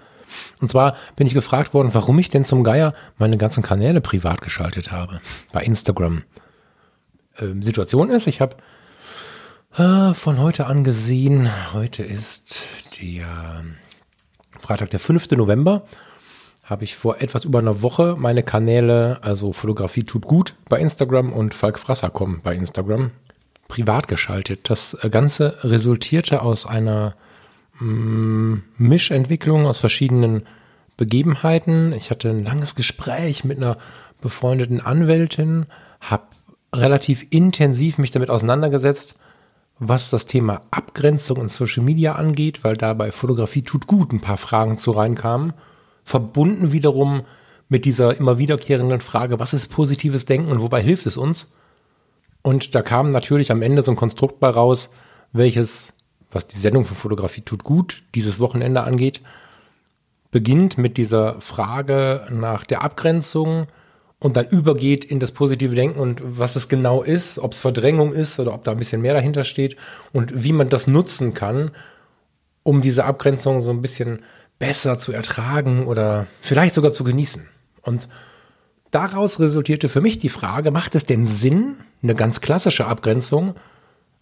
Und 0.61 0.71
zwar 0.71 0.95
bin 1.17 1.27
ich 1.27 1.35
gefragt 1.35 1.75
worden, 1.75 1.91
warum 1.93 2.19
ich 2.19 2.29
denn 2.29 2.45
zum 2.45 2.65
Geier 2.65 2.95
meine 3.17 3.39
ganzen 3.39 3.63
Kanäle 3.63 4.01
privat 4.01 4.43
geschaltet 4.43 4.91
habe 4.91 5.21
bei 5.53 5.63
Instagram. 5.63 6.25
Ähm, 7.39 7.63
Situation 7.63 8.11
ist, 8.11 8.27
ich 8.27 8.41
habe 8.41 8.57
äh, 9.77 10.13
von 10.15 10.39
heute 10.39 10.67
an 10.67 10.85
gesehen, 10.85 11.49
heute 11.73 12.03
ist 12.03 12.63
der 13.01 13.65
Freitag, 14.59 14.91
der 14.91 15.01
5. 15.01 15.31
November, 15.33 15.85
habe 16.67 16.85
ich 16.85 16.97
vor 16.97 17.23
etwas 17.23 17.47
über 17.47 17.61
einer 17.61 17.81
Woche 17.81 18.17
meine 18.19 18.43
Kanäle, 18.43 19.19
also 19.23 19.55
Fotografie 19.55 20.05
tut 20.05 20.27
gut 20.27 20.55
bei 20.69 20.79
Instagram 20.79 21.33
und 21.33 21.55
Falk 21.55 21.79
Frasser 21.79 22.11
kommen 22.11 22.41
bei 22.43 22.55
Instagram 22.55 23.13
privat 23.79 24.09
geschaltet. 24.09 24.71
Das 24.71 24.97
Ganze 25.09 25.59
resultierte 25.63 26.43
aus 26.43 26.67
einer 26.67 27.15
mm, 27.79 28.55
Mischentwicklung 28.77 29.67
aus 29.67 29.79
verschiedenen 29.79 30.43
Begebenheiten. 30.97 31.93
Ich 31.93 32.11
hatte 32.11 32.29
ein 32.31 32.43
langes 32.43 32.75
Gespräch 32.75 33.45
mit 33.45 33.59
einer 33.59 33.79
befreundeten 34.21 34.81
Anwältin, 34.81 35.67
habe 36.01 36.25
relativ 36.75 37.25
intensiv 37.31 37.99
mich 37.99 38.11
damit 38.11 38.31
auseinandergesetzt, 38.31 39.15
was 39.79 40.11
das 40.11 40.27
Thema 40.27 40.63
Abgrenzung 40.73 41.41
in 41.41 41.49
Social 41.49 41.85
Media 41.85 42.17
angeht, 42.17 42.65
weil 42.65 42.77
dabei 42.77 43.13
Fotografie 43.13 43.63
tut 43.63 43.87
gut 43.87 44.13
ein 44.13 44.21
paar 44.21 44.39
Fragen 44.39 44.79
zu 44.79 44.91
reinkamen, 44.91 45.53
verbunden 46.03 46.73
wiederum 46.73 47.23
mit 47.69 47.85
dieser 47.85 48.19
immer 48.19 48.39
wiederkehrenden 48.39 49.01
Frage, 49.01 49.39
was 49.39 49.55
ist 49.55 49.69
positives 49.69 50.25
Denken 50.25 50.51
und 50.51 50.63
wobei 50.63 50.83
hilft 50.83 51.07
es 51.07 51.17
uns? 51.17 51.53
Und 52.49 52.75
da 52.75 52.81
kam 52.81 53.11
natürlich 53.11 53.51
am 53.51 53.61
Ende 53.61 53.83
so 53.83 53.93
ein 53.93 53.97
Konstrukt 53.97 54.41
bei 54.41 54.49
raus, 54.49 54.89
welches, 55.35 55.93
was 56.31 56.47
die 56.47 56.57
Sendung 56.57 56.87
von 56.87 56.97
Fotografie 56.97 57.43
tut 57.43 57.63
gut, 57.63 58.05
dieses 58.15 58.41
Wochenende 58.41 58.85
angeht, 58.85 59.21
beginnt 60.31 60.79
mit 60.79 60.97
dieser 60.97 61.43
Frage 61.43 62.27
nach 62.31 62.65
der 62.65 62.83
Abgrenzung 62.83 63.67
und 64.19 64.39
dann 64.39 64.49
übergeht 64.49 65.05
in 65.05 65.21
das 65.21 65.33
positive 65.33 65.75
Denken 65.75 66.01
und 66.01 66.23
was 66.25 66.57
es 66.57 66.71
genau 66.71 67.03
ist, 67.03 67.39
ob 67.39 67.53
es 67.53 67.61
Verdrängung 67.61 68.15
ist 68.15 68.41
oder 68.41 68.55
ob 68.55 68.65
da 68.65 68.71
ein 68.71 68.79
bisschen 68.79 69.03
mehr 69.03 69.13
dahinter 69.13 69.45
steht 69.45 69.77
und 70.15 70.43
wie 70.43 70.55
man 70.55 70.71
das 70.71 70.87
nutzen 70.87 71.35
kann, 71.35 71.73
um 72.63 72.81
diese 72.81 73.05
Abgrenzung 73.05 73.61
so 73.61 73.73
ein 73.73 73.83
bisschen 73.83 74.23
besser 74.59 74.99
zu 74.99 75.13
ertragen 75.13 75.87
oder 75.87 76.27
vielleicht 76.41 76.73
sogar 76.73 76.93
zu 76.93 77.05
genießen. 77.05 77.47
Und 77.83 78.09
daraus 78.91 79.41
resultierte 79.41 79.89
für 79.89 80.01
mich 80.01 80.19
die 80.19 80.29
Frage, 80.29 80.71
macht 80.71 80.95
es 80.95 81.07
denn 81.07 81.27
Sinn, 81.27 81.77
eine 82.03 82.15
ganz 82.15 82.41
klassische 82.41 82.87
Abgrenzung 82.87 83.55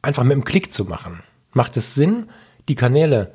einfach 0.02 0.22
mit 0.24 0.33
einem 0.33 0.44
Klick 0.44 0.72
zu 0.72 0.85
machen? 0.85 1.22
Macht 1.52 1.76
es 1.76 1.94
Sinn, 1.94 2.29
die 2.68 2.74
Kanäle 2.74 3.33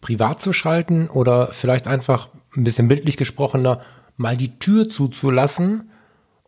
privat 0.00 0.42
zu 0.42 0.52
schalten 0.52 1.08
oder 1.08 1.48
vielleicht 1.48 1.86
einfach 1.86 2.28
ein 2.56 2.64
bisschen 2.64 2.88
bildlich 2.88 3.16
gesprochener 3.16 3.80
mal 4.16 4.36
die 4.36 4.58
Tür 4.58 4.88
zuzulassen 4.88 5.90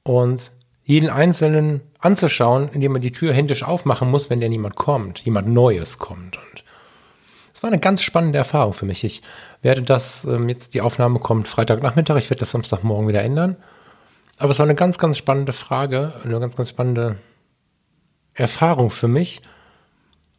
und 0.02 0.52
jeden 0.84 1.10
Einzelnen 1.10 1.80
anzuschauen, 1.98 2.68
indem 2.72 2.92
man 2.92 3.00
die 3.00 3.12
Tür 3.12 3.32
händisch 3.32 3.62
aufmachen 3.62 4.10
muss, 4.10 4.30
wenn 4.30 4.40
denn 4.40 4.52
jemand 4.52 4.76
kommt, 4.76 5.20
jemand 5.20 5.48
Neues 5.48 5.98
kommt. 5.98 6.36
Und 6.36 6.64
es 7.54 7.62
war 7.62 7.70
eine 7.70 7.78
ganz 7.78 8.02
spannende 8.02 8.38
Erfahrung 8.38 8.72
für 8.72 8.86
mich. 8.86 9.04
Ich 9.04 9.22
werde 9.62 9.82
das, 9.82 10.24
ähm, 10.24 10.48
jetzt 10.48 10.74
die 10.74 10.80
Aufnahme 10.80 11.20
kommt 11.20 11.46
Freitagnachmittag, 11.46 12.16
ich 12.16 12.28
werde 12.28 12.40
das 12.40 12.50
Samstagmorgen 12.50 13.08
wieder 13.08 13.22
ändern. 13.22 13.56
Aber 14.42 14.50
es 14.50 14.58
war 14.58 14.66
eine 14.66 14.74
ganz, 14.74 14.98
ganz 14.98 15.18
spannende 15.18 15.52
Frage, 15.52 16.14
eine 16.24 16.40
ganz, 16.40 16.56
ganz 16.56 16.70
spannende 16.70 17.14
Erfahrung 18.34 18.90
für 18.90 19.06
mich, 19.06 19.40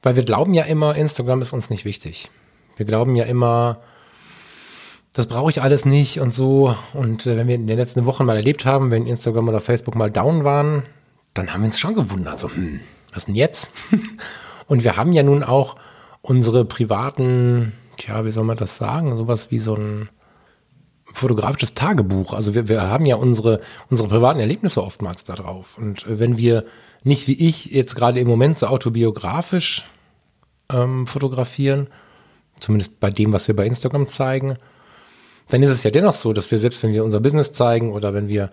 weil 0.01 0.17
wir 0.17 0.25
glauben 0.25 0.53
ja 0.53 0.63
immer, 0.63 0.93
Instagram 0.97 1.41
ist 1.41 1.53
uns 1.53 1.69
nicht 1.69 1.85
wichtig. 1.85 2.29
Wir 2.75 2.85
glauben 2.85 3.15
ja 3.15 3.23
immer, 3.23 3.79
das 5.13 5.27
brauche 5.27 5.51
ich 5.51 5.61
alles 5.61 5.85
nicht 5.85 6.19
und 6.19 6.33
so. 6.33 6.75
Und 6.93 7.25
äh, 7.25 7.37
wenn 7.37 7.47
wir 7.47 7.55
in 7.55 7.65
den 7.65 7.77
letzten 7.77 8.03
Wochen 8.03 8.25
mal 8.25 8.35
erlebt 8.35 8.65
haben, 8.65 8.91
wenn 8.91 9.07
Instagram 9.07 9.47
oder 9.47 9.61
Facebook 9.61 9.95
mal 9.95 10.11
down 10.11 10.43
waren, 10.43 10.83
dann 11.33 11.53
haben 11.53 11.61
wir 11.61 11.67
uns 11.67 11.79
schon 11.79 11.95
gewundert, 11.95 12.39
so, 12.39 12.49
hm, 12.49 12.81
was 13.13 13.27
denn 13.27 13.35
jetzt? 13.35 13.71
und 14.67 14.83
wir 14.83 14.97
haben 14.97 15.13
ja 15.13 15.23
nun 15.23 15.43
auch 15.43 15.77
unsere 16.21 16.65
privaten, 16.65 17.71
tja, 17.95 18.25
wie 18.25 18.31
soll 18.31 18.43
man 18.43 18.57
das 18.57 18.75
sagen, 18.75 19.15
sowas 19.15 19.49
wie 19.49 19.59
so 19.59 19.75
ein 19.75 20.09
fotografisches 21.11 21.73
Tagebuch. 21.73 22.33
Also 22.33 22.55
wir, 22.55 22.67
wir 22.67 22.83
haben 22.83 23.05
ja 23.05 23.15
unsere, 23.15 23.59
unsere 23.89 24.09
privaten 24.09 24.39
Erlebnisse 24.39 24.83
oftmals 24.83 25.23
da 25.23 25.35
drauf. 25.35 25.77
Und 25.77 26.05
äh, 26.05 26.19
wenn 26.19 26.37
wir 26.37 26.65
nicht 27.03 27.27
wie 27.27 27.47
ich 27.47 27.65
jetzt 27.65 27.95
gerade 27.95 28.19
im 28.19 28.27
Moment 28.27 28.57
so 28.57 28.67
autobiografisch 28.67 29.85
ähm, 30.71 31.05
fotografieren, 31.05 31.87
zumindest 32.59 32.99
bei 32.99 33.09
dem, 33.09 33.33
was 33.33 33.47
wir 33.47 33.55
bei 33.55 33.65
Instagram 33.65 34.07
zeigen, 34.07 34.57
dann 35.49 35.61
ist 35.61 35.71
es 35.71 35.83
ja 35.83 35.91
dennoch 35.91 36.13
so, 36.13 36.31
dass 36.31 36.51
wir 36.51 36.59
selbst, 36.59 36.81
wenn 36.83 36.93
wir 36.93 37.03
unser 37.03 37.19
Business 37.19 37.51
zeigen 37.51 37.91
oder 37.91 38.13
wenn 38.13 38.29
wir 38.29 38.49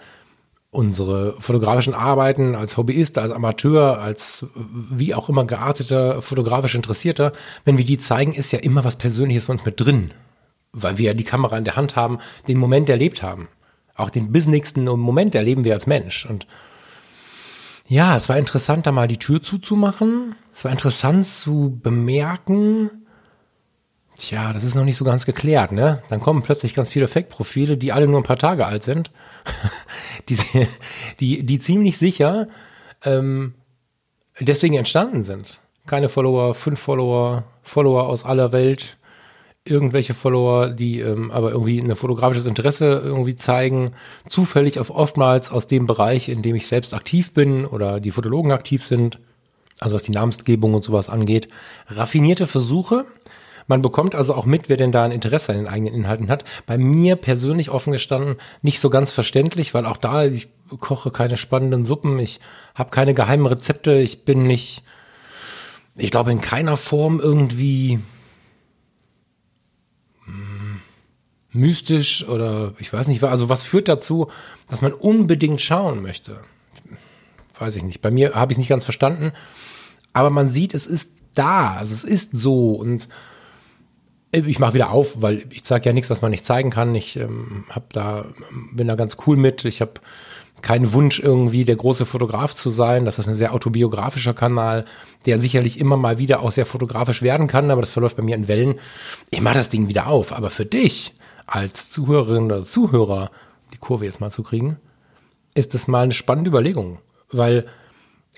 unsere 0.73 1.35
fotografischen 1.41 1.95
Arbeiten 1.95 2.55
als 2.55 2.77
Hobbyist, 2.77 3.19
als 3.19 3.33
Amateur, 3.33 4.01
als 4.01 4.47
wie 4.55 5.15
auch 5.15 5.29
immer 5.29 5.45
gearteter, 5.45 6.23
fotografisch 6.23 6.75
Interessierter, 6.75 7.33
wenn 7.65 7.79
wir 7.79 7.85
die 7.85 7.99
zeigen, 7.99 8.35
ist 8.35 8.53
ja 8.53 8.61
immer 8.61 8.85
was 8.85 8.97
Persönliches 8.97 9.47
für 9.47 9.53
uns 9.53 9.65
mit 9.65 9.81
drin. 9.81 10.13
Weil 10.72 10.98
wir 10.98 11.14
die 11.14 11.24
Kamera 11.24 11.59
in 11.59 11.64
der 11.64 11.76
Hand 11.76 11.96
haben, 11.96 12.18
den 12.48 12.59
Moment 12.59 12.88
erlebt 12.88 13.22
haben. 13.22 13.48
Auch 13.94 14.11
den 14.11 14.33
bisnigsten 14.33 14.85
Moment 14.85 15.35
erleben 15.35 15.64
wir 15.64 15.74
als 15.74 15.87
Mensch. 15.87 16.26
Und 16.26 16.46
ja, 17.88 18.16
es 18.16 18.28
war 18.28 18.38
interessant, 18.38 18.87
da 18.87 18.92
mal 18.92 19.09
die 19.09 19.18
Tür 19.18 19.42
zuzumachen. 19.42 20.37
Es 20.54 20.64
war 20.64 20.70
interessant 20.70 21.26
zu 21.26 21.78
bemerken, 21.83 22.90
Tja, 24.20 24.52
das 24.52 24.64
ist 24.64 24.74
noch 24.74 24.85
nicht 24.85 24.98
so 24.98 25.04
ganz 25.06 25.24
geklärt, 25.24 25.72
ne? 25.72 26.02
Dann 26.11 26.20
kommen 26.20 26.42
plötzlich 26.42 26.74
ganz 26.74 26.90
viele 26.90 27.09
Fake-Profile, 27.09 27.78
die 27.78 27.90
alle 27.90 28.06
nur 28.06 28.20
ein 28.20 28.24
paar 28.24 28.37
Tage 28.37 28.66
alt 28.66 28.83
sind, 28.83 29.11
die, 30.28 30.37
die, 31.20 31.46
die 31.46 31.59
ziemlich 31.59 31.96
sicher 31.96 32.46
ähm, 33.02 33.54
deswegen 34.38 34.74
entstanden 34.74 35.24
sind. 35.24 35.61
Keine 35.87 36.11
Follower, 36.11 36.54
fünf 36.54 36.78
Follower, 36.78 37.44
Follower 37.62 38.09
aus 38.09 38.26
aller 38.26 38.52
Welt, 38.52 38.98
irgendwelche 39.70 40.14
Follower, 40.14 40.70
die 40.70 41.00
ähm, 41.00 41.30
aber 41.30 41.52
irgendwie 41.52 41.80
ein 41.80 41.94
fotografisches 41.94 42.46
Interesse 42.46 43.00
irgendwie 43.04 43.37
zeigen, 43.37 43.92
zufällig 44.28 44.78
auf 44.78 44.90
oftmals 44.90 45.50
aus 45.50 45.66
dem 45.66 45.87
Bereich, 45.87 46.28
in 46.28 46.42
dem 46.42 46.56
ich 46.56 46.66
selbst 46.66 46.94
aktiv 46.94 47.33
bin 47.33 47.64
oder 47.64 48.00
die 48.00 48.11
Fotologen 48.11 48.52
aktiv 48.52 48.85
sind, 48.85 49.18
also 49.78 49.96
was 49.96 50.02
die 50.02 50.12
Namensgebung 50.12 50.74
und 50.74 50.85
sowas 50.85 51.09
angeht, 51.09 51.48
raffinierte 51.88 52.46
Versuche, 52.46 53.06
man 53.70 53.83
bekommt 53.83 54.16
also 54.16 54.35
auch 54.35 54.46
mit, 54.46 54.68
wer 54.68 54.76
denn 54.76 54.90
da 54.90 55.04
ein 55.04 55.12
Interesse 55.12 55.52
an 55.52 55.59
den 55.59 55.68
eigenen 55.68 55.94
Inhalten 55.94 56.28
hat. 56.28 56.44
Bei 56.66 56.76
mir 56.76 57.14
persönlich 57.14 57.70
offen 57.70 57.92
gestanden 57.92 58.35
nicht 58.62 58.80
so 58.80 58.90
ganz 58.90 59.12
verständlich, 59.12 59.74
weil 59.74 59.87
auch 59.87 59.96
da, 59.96 60.24
ich 60.24 60.48
koche 60.80 61.12
keine 61.12 61.37
spannenden 61.37 61.85
Suppen, 61.85 62.18
ich 62.18 62.40
habe 62.74 62.90
keine 62.90 63.14
geheimen 63.14 63.46
Rezepte, 63.46 63.94
ich 63.94 64.24
bin 64.24 64.42
nicht, 64.42 64.83
ich 65.94 66.11
glaube 66.11 66.33
in 66.33 66.40
keiner 66.40 66.76
Form 66.76 67.20
irgendwie 67.20 68.00
hm, 70.24 70.80
mystisch 71.53 72.27
oder 72.29 72.75
ich 72.79 72.93
weiß 72.93 73.09
nicht, 73.09 73.23
also 73.23 73.49
was 73.49 73.63
führt 73.63 73.89
dazu, 73.89 74.29
dass 74.69 74.83
man 74.83 74.93
unbedingt 74.93 75.61
schauen 75.61 76.03
möchte? 76.03 76.43
Weiß 77.59 77.77
ich 77.77 77.83
nicht. 77.83 78.01
Bei 78.01 78.11
mir 78.11 78.35
habe 78.35 78.53
ich 78.53 78.57
es 78.57 78.59
nicht 78.59 78.69
ganz 78.69 78.85
verstanden, 78.85 79.33
aber 80.13 80.31
man 80.31 80.51
sieht, 80.51 80.75
es 80.75 80.87
ist 80.87 81.13
da, 81.35 81.75
also 81.75 81.95
es 81.95 82.05
ist 82.05 82.31
so 82.33 82.73
und 82.73 83.09
ich 84.33 84.61
mache 84.61 84.75
wieder 84.75 84.91
auf, 84.91 85.23
weil 85.23 85.45
ich 85.51 85.65
zeige 85.65 85.87
ja 85.87 85.93
nichts, 85.93 86.09
was 86.09 86.23
man 86.23 86.31
nicht 86.31 86.45
zeigen 86.45 86.71
kann. 86.71 86.95
Ich 86.95 87.17
ähm, 87.17 87.65
hab 87.69 87.93
da, 87.93 88.27
bin 88.73 88.87
da 88.87 88.95
ganz 88.95 89.17
cool 89.27 89.37
mit. 89.37 89.65
Ich 89.65 89.81
habe 89.81 89.95
keinen 90.62 90.92
Wunsch 90.92 91.18
irgendwie 91.18 91.64
der 91.64 91.77
große 91.77 92.07
Fotograf 92.07 92.55
zu 92.55 92.70
sein. 92.70 93.05
Das 93.05 93.18
ist 93.18 93.29
ein 93.29 93.35
sehr 93.35 93.55
autobiografischer 93.55 94.35
Kanal, 94.35 94.85
der 95.27 95.38
sicherlich 95.38 95.79
immer 95.79 95.96
mal 95.96 96.18
wieder 96.18 96.40
auch 96.40 96.51
sehr 96.51 96.66
fotografisch 96.66 97.23
werden 97.23 97.46
kann, 97.46 97.70
aber 97.70 97.81
das 97.81 97.90
verläuft 97.90 98.16
bei 98.16 98.23
mir 98.23 98.37
in 98.37 98.49
Wellen. 98.49 98.75
Ich 99.31 99.40
mache 99.40 99.55
das 99.55 99.68
Ding 99.68 99.88
wieder 99.88 100.07
auf. 100.07 100.33
Aber 100.33 100.51
für 100.51 100.66
dich 100.66 101.14
als 101.46 101.90
Zuhörerin 101.90 102.44
oder 102.44 102.62
Zuhörer, 102.62 103.31
die 103.73 103.79
Kurve 103.79 104.05
jetzt 104.05 104.20
mal 104.20 104.31
zu 104.31 104.42
kriegen, 104.42 104.77
ist 105.55 105.75
das 105.75 105.88
mal 105.88 106.03
eine 106.03 106.14
spannende 106.14 106.51
Überlegung. 106.51 106.99
Weil 107.31 107.66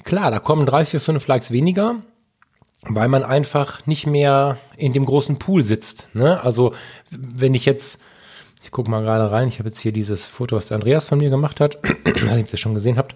klar, 0.04 0.30
da 0.30 0.38
kommen 0.38 0.66
drei, 0.66 0.85
vier, 0.85 1.00
fünf 1.00 1.26
Likes 1.26 1.50
weniger 1.50 1.96
weil 2.85 3.08
man 3.08 3.22
einfach 3.22 3.87
nicht 3.87 4.06
mehr 4.06 4.58
in 4.76 4.92
dem 4.92 5.04
großen 5.04 5.38
Pool 5.38 5.62
sitzt. 5.62 6.08
Ne? 6.14 6.42
Also 6.42 6.74
wenn 7.11 7.54
ich 7.54 7.64
jetzt, 7.64 8.00
gucke 8.72 8.90
mal 8.90 9.02
gerade 9.02 9.30
rein, 9.30 9.46
ich 9.46 9.61
habe 9.61 9.68
jetzt 9.68 9.78
hier 9.78 9.92
dieses 9.92 10.26
Foto, 10.26 10.56
was 10.56 10.68
der 10.68 10.76
Andreas 10.76 11.04
von 11.04 11.18
mir 11.18 11.30
gemacht 11.30 11.61
hat, 11.61 11.76
ob 11.85 12.52
ihr 12.52 12.58
schon 12.58 12.74
gesehen 12.74 12.98
habt. 12.98 13.14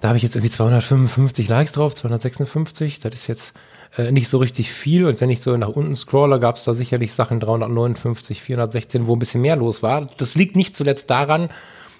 Da 0.00 0.08
habe 0.08 0.16
ich 0.16 0.22
jetzt 0.22 0.36
irgendwie 0.36 0.50
255 0.50 1.48
Likes 1.48 1.72
drauf, 1.72 1.94
256. 1.94 3.00
Das 3.00 3.14
ist 3.14 3.26
jetzt 3.26 3.54
äh, 3.96 4.12
nicht 4.12 4.28
so 4.28 4.38
richtig 4.38 4.72
viel. 4.72 5.06
Und 5.06 5.20
wenn 5.20 5.30
ich 5.30 5.40
so 5.40 5.56
nach 5.56 5.68
unten 5.68 5.96
scrolle, 5.96 6.40
gab 6.40 6.56
es 6.56 6.64
da 6.64 6.74
sicherlich 6.74 7.12
Sachen 7.12 7.40
359, 7.40 8.42
416, 8.42 9.06
wo 9.06 9.14
ein 9.14 9.18
bisschen 9.18 9.40
mehr 9.40 9.56
los 9.56 9.82
war. 9.82 10.08
Das 10.16 10.36
liegt 10.36 10.56
nicht 10.56 10.76
zuletzt 10.76 11.10
daran, 11.10 11.48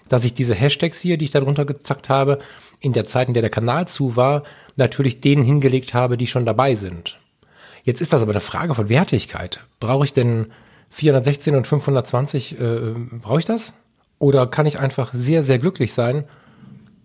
dass 0.09 0.25
ich 0.25 0.35
diese 0.35 0.55
Hashtags 0.55 1.01
hier, 1.01 1.17
die 1.17 1.25
ich 1.25 1.31
da 1.31 1.41
drunter 1.41 1.65
gezackt 1.65 2.09
habe, 2.09 2.39
in 2.81 2.93
der 2.93 3.07
Zeit, 3.07 3.29
in 3.29 3.35
der 3.35 3.43
der 3.43 3.51
Kanal 3.51 3.89
zu 3.89 4.17
war, 4.17 4.43
natürlich 4.77 5.21
denen 5.21 5.43
hingelegt 5.43 5.95
habe, 5.95 6.17
die 6.17 6.27
schon 6.27 6.45
dabei 6.45 6.75
sind. 6.75 7.19
Jetzt 7.83 8.01
ist 8.01 8.13
das 8.13 8.23
aber 8.23 8.33
eine 8.33 8.41
Frage 8.41 8.75
von 8.75 8.89
Wertigkeit. 8.89 9.61
Brauche 9.81 10.05
ich 10.05 10.13
denn 10.13 10.53
416 10.95 11.57
und 11.57 11.67
520, 11.67 12.61
äh, 12.61 12.95
brauche 13.21 13.41
ich 13.41 13.47
das? 13.47 13.75
Oder 14.21 14.47
kann 14.47 14.65
ich 14.65 14.79
einfach 14.79 15.13
sehr, 15.13 15.43
sehr 15.43 15.59
glücklich 15.59 15.93
sein, 15.93 16.25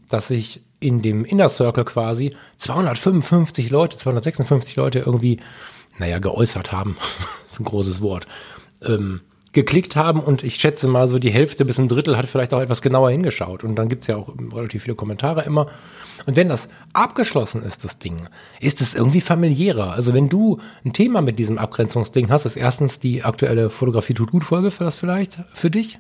dass 0.10 0.30
ich 0.30 0.62
in 0.80 1.02
dem 1.02 1.26
Inner 1.26 1.50
Circle 1.50 1.86
quasi 1.86 2.36
255 2.58 3.72
Leute, 3.72 3.98
256 3.98 4.76
Leute 4.76 5.00
irgendwie, 5.00 5.40
naja, 5.98 6.20
geäußert 6.20 6.72
haben. 6.72 6.98
das 7.44 7.54
ist 7.54 7.60
ein 7.62 7.66
großes 7.66 8.02
Wort. 8.02 8.28
Ähm, 8.84 9.22
geklickt 9.52 9.96
haben 9.96 10.20
und 10.20 10.44
ich 10.44 10.56
schätze 10.56 10.88
mal 10.88 11.08
so 11.08 11.18
die 11.18 11.32
Hälfte 11.32 11.66
bis 11.66 11.80
ein 11.80 11.88
Drittel 11.88 12.18
hat 12.18 12.28
vielleicht 12.28 12.54
auch 12.54 12.62
etwas 12.62 12.82
genauer 12.82 13.10
hingeschaut. 13.10 13.64
Und 13.64 13.76
dann 13.76 13.90
gibt's 13.90 14.08
ja 14.08 14.16
auch 14.16 14.30
relativ 14.54 14.84
viele 14.84 14.96
Kommentare 14.96 15.44
immer. 15.44 15.68
Und 16.26 16.36
wenn 16.36 16.50
das 16.50 16.70
abgeschlossen 16.94 17.64
ist, 17.64 17.84
das 17.84 17.98
Ding, 17.98 18.28
ist 18.60 18.82
es 18.82 18.94
irgendwie 18.94 19.22
familiärer. 19.22 19.92
Also 19.94 20.14
wenn 20.14 20.30
du 20.30 20.60
ein 20.86 20.94
Thema 20.94 21.22
mit 21.22 21.40
diesem 21.40 21.58
Abgrenzungsding 21.58 22.30
hast, 22.30 22.46
ist 22.46 22.58
erstens 22.58 23.00
die 23.00 23.24
aktuelle 23.24 23.70
Fotografie 23.70 24.14
tut 24.14 24.32
gut 24.32 24.44
Folge 24.44 24.70
für 24.70 24.84
das 24.84 24.96
vielleicht 24.96 25.40
für 25.54 25.72
dich. 25.72 26.00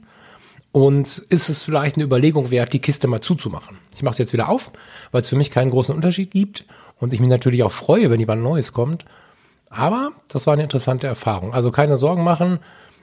Und 0.72 1.18
ist 1.30 1.50
es 1.50 1.64
vielleicht 1.64 1.96
eine 1.96 2.06
Überlegung 2.06 2.52
wert, 2.52 2.74
die 2.74 2.80
Kiste 2.80 3.08
mal 3.08 3.22
zuzumachen? 3.22 3.80
Ich 3.96 4.04
mache 4.04 4.14
es 4.14 4.18
jetzt 4.20 4.34
wieder 4.34 4.50
auf, 4.50 4.72
weil 5.12 5.22
es 5.22 5.30
für 5.30 5.36
mich 5.36 5.50
keinen 5.50 5.72
großen 5.72 5.96
Unterschied 5.96 6.30
gibt 6.30 6.66
und 7.00 7.12
ich 7.12 7.20
mich 7.20 7.30
natürlich 7.30 7.64
auch 7.64 7.72
freue, 7.72 8.12
wenn 8.12 8.20
jemand 8.20 8.44
Neues 8.44 8.72
kommt. 8.72 9.06
Aber 9.72 10.12
das 10.28 10.46
war 10.46 10.54
eine 10.54 10.64
interessante 10.64 11.08
Erfahrung. 11.08 11.54
Also 11.54 11.72
keine 11.72 11.98
Sorgen 11.98 12.24
machen 12.24 12.60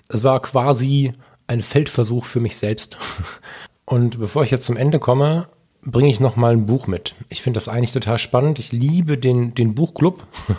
es 0.08 0.24
war 0.24 0.40
quasi 0.40 1.12
ein 1.46 1.60
Feldversuch 1.60 2.24
für 2.24 2.40
mich 2.40 2.56
selbst. 2.56 2.98
Und 3.84 4.18
bevor 4.18 4.42
ich 4.42 4.50
jetzt 4.50 4.66
zum 4.66 4.76
Ende 4.76 4.98
komme, 4.98 5.46
bringe 5.82 6.08
ich 6.08 6.18
noch 6.18 6.36
mal 6.36 6.52
ein 6.52 6.66
Buch 6.66 6.88
mit. 6.88 7.14
Ich 7.28 7.42
finde 7.42 7.58
das 7.58 7.68
eigentlich 7.68 7.92
total 7.92 8.18
spannend. 8.18 8.58
Ich 8.58 8.72
liebe 8.72 9.16
den, 9.16 9.54
den 9.54 9.74
Buchclub. 9.74 10.26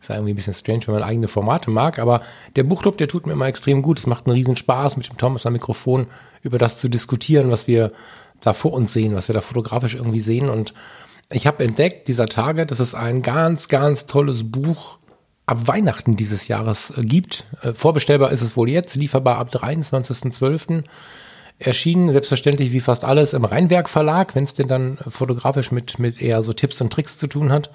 ist 0.00 0.10
irgendwie 0.10 0.32
ein 0.32 0.36
bisschen 0.36 0.54
strange, 0.54 0.86
wenn 0.86 0.94
man 0.94 1.02
eigene 1.02 1.28
Formate 1.28 1.70
mag, 1.70 1.98
aber 1.98 2.22
der 2.54 2.64
Buchclub, 2.64 2.96
der 2.98 3.08
tut 3.08 3.26
mir 3.26 3.32
immer 3.32 3.46
extrem 3.46 3.82
gut. 3.82 3.98
Es 3.98 4.06
macht 4.06 4.26
einen 4.26 4.34
riesen 4.34 4.56
Spaß, 4.56 4.96
mit 4.96 5.08
dem 5.08 5.18
Thomas 5.18 5.46
am 5.46 5.54
Mikrofon 5.54 6.06
über 6.42 6.58
das 6.58 6.78
zu 6.78 6.88
diskutieren, 6.88 7.50
was 7.50 7.66
wir 7.66 7.92
da 8.40 8.52
vor 8.52 8.72
uns 8.72 8.92
sehen, 8.92 9.14
was 9.14 9.28
wir 9.28 9.34
da 9.34 9.40
fotografisch 9.40 9.94
irgendwie 9.94 10.20
sehen. 10.20 10.48
Und 10.48 10.74
ich 11.30 11.46
habe 11.46 11.64
entdeckt 11.64 12.08
dieser 12.08 12.26
Tage, 12.26 12.66
dass 12.66 12.80
es 12.80 12.94
ein 12.94 13.22
ganz, 13.22 13.68
ganz 13.68 14.06
tolles 14.06 14.50
Buch 14.50 14.98
ab 15.46 15.66
Weihnachten 15.68 16.16
dieses 16.16 16.48
Jahres 16.48 16.92
äh, 16.96 17.02
gibt. 17.02 17.44
Äh, 17.62 17.72
vorbestellbar 17.72 18.32
ist 18.32 18.42
es 18.42 18.56
wohl 18.56 18.68
jetzt, 18.68 18.96
lieferbar 18.96 19.38
ab 19.38 19.50
23.12. 19.52 20.84
Erschienen, 21.58 22.10
selbstverständlich 22.10 22.72
wie 22.72 22.80
fast 22.80 23.04
alles 23.04 23.32
im 23.32 23.44
Rheinwerk 23.44 23.88
Verlag, 23.88 24.34
wenn 24.34 24.44
es 24.44 24.54
denn 24.54 24.68
dann 24.68 24.98
fotografisch 25.08 25.72
mit, 25.72 25.98
mit 25.98 26.20
eher 26.20 26.42
so 26.42 26.52
Tipps 26.52 26.82
und 26.82 26.92
Tricks 26.92 27.16
zu 27.16 27.28
tun 27.28 27.50
hat. 27.50 27.70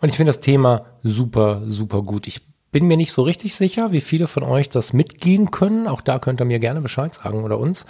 Und 0.00 0.08
ich 0.08 0.16
finde 0.16 0.30
das 0.30 0.40
Thema 0.40 0.86
super, 1.02 1.62
super 1.66 2.02
gut. 2.02 2.26
Ich 2.26 2.40
bin 2.70 2.86
mir 2.86 2.96
nicht 2.96 3.12
so 3.12 3.22
richtig 3.22 3.54
sicher, 3.54 3.92
wie 3.92 4.00
viele 4.00 4.26
von 4.26 4.42
euch 4.42 4.70
das 4.70 4.94
mitgehen 4.94 5.50
können. 5.50 5.86
Auch 5.86 6.00
da 6.00 6.18
könnt 6.18 6.40
ihr 6.40 6.46
mir 6.46 6.60
gerne 6.60 6.80
Bescheid 6.80 7.14
sagen 7.14 7.44
oder 7.44 7.58
uns. 7.58 7.84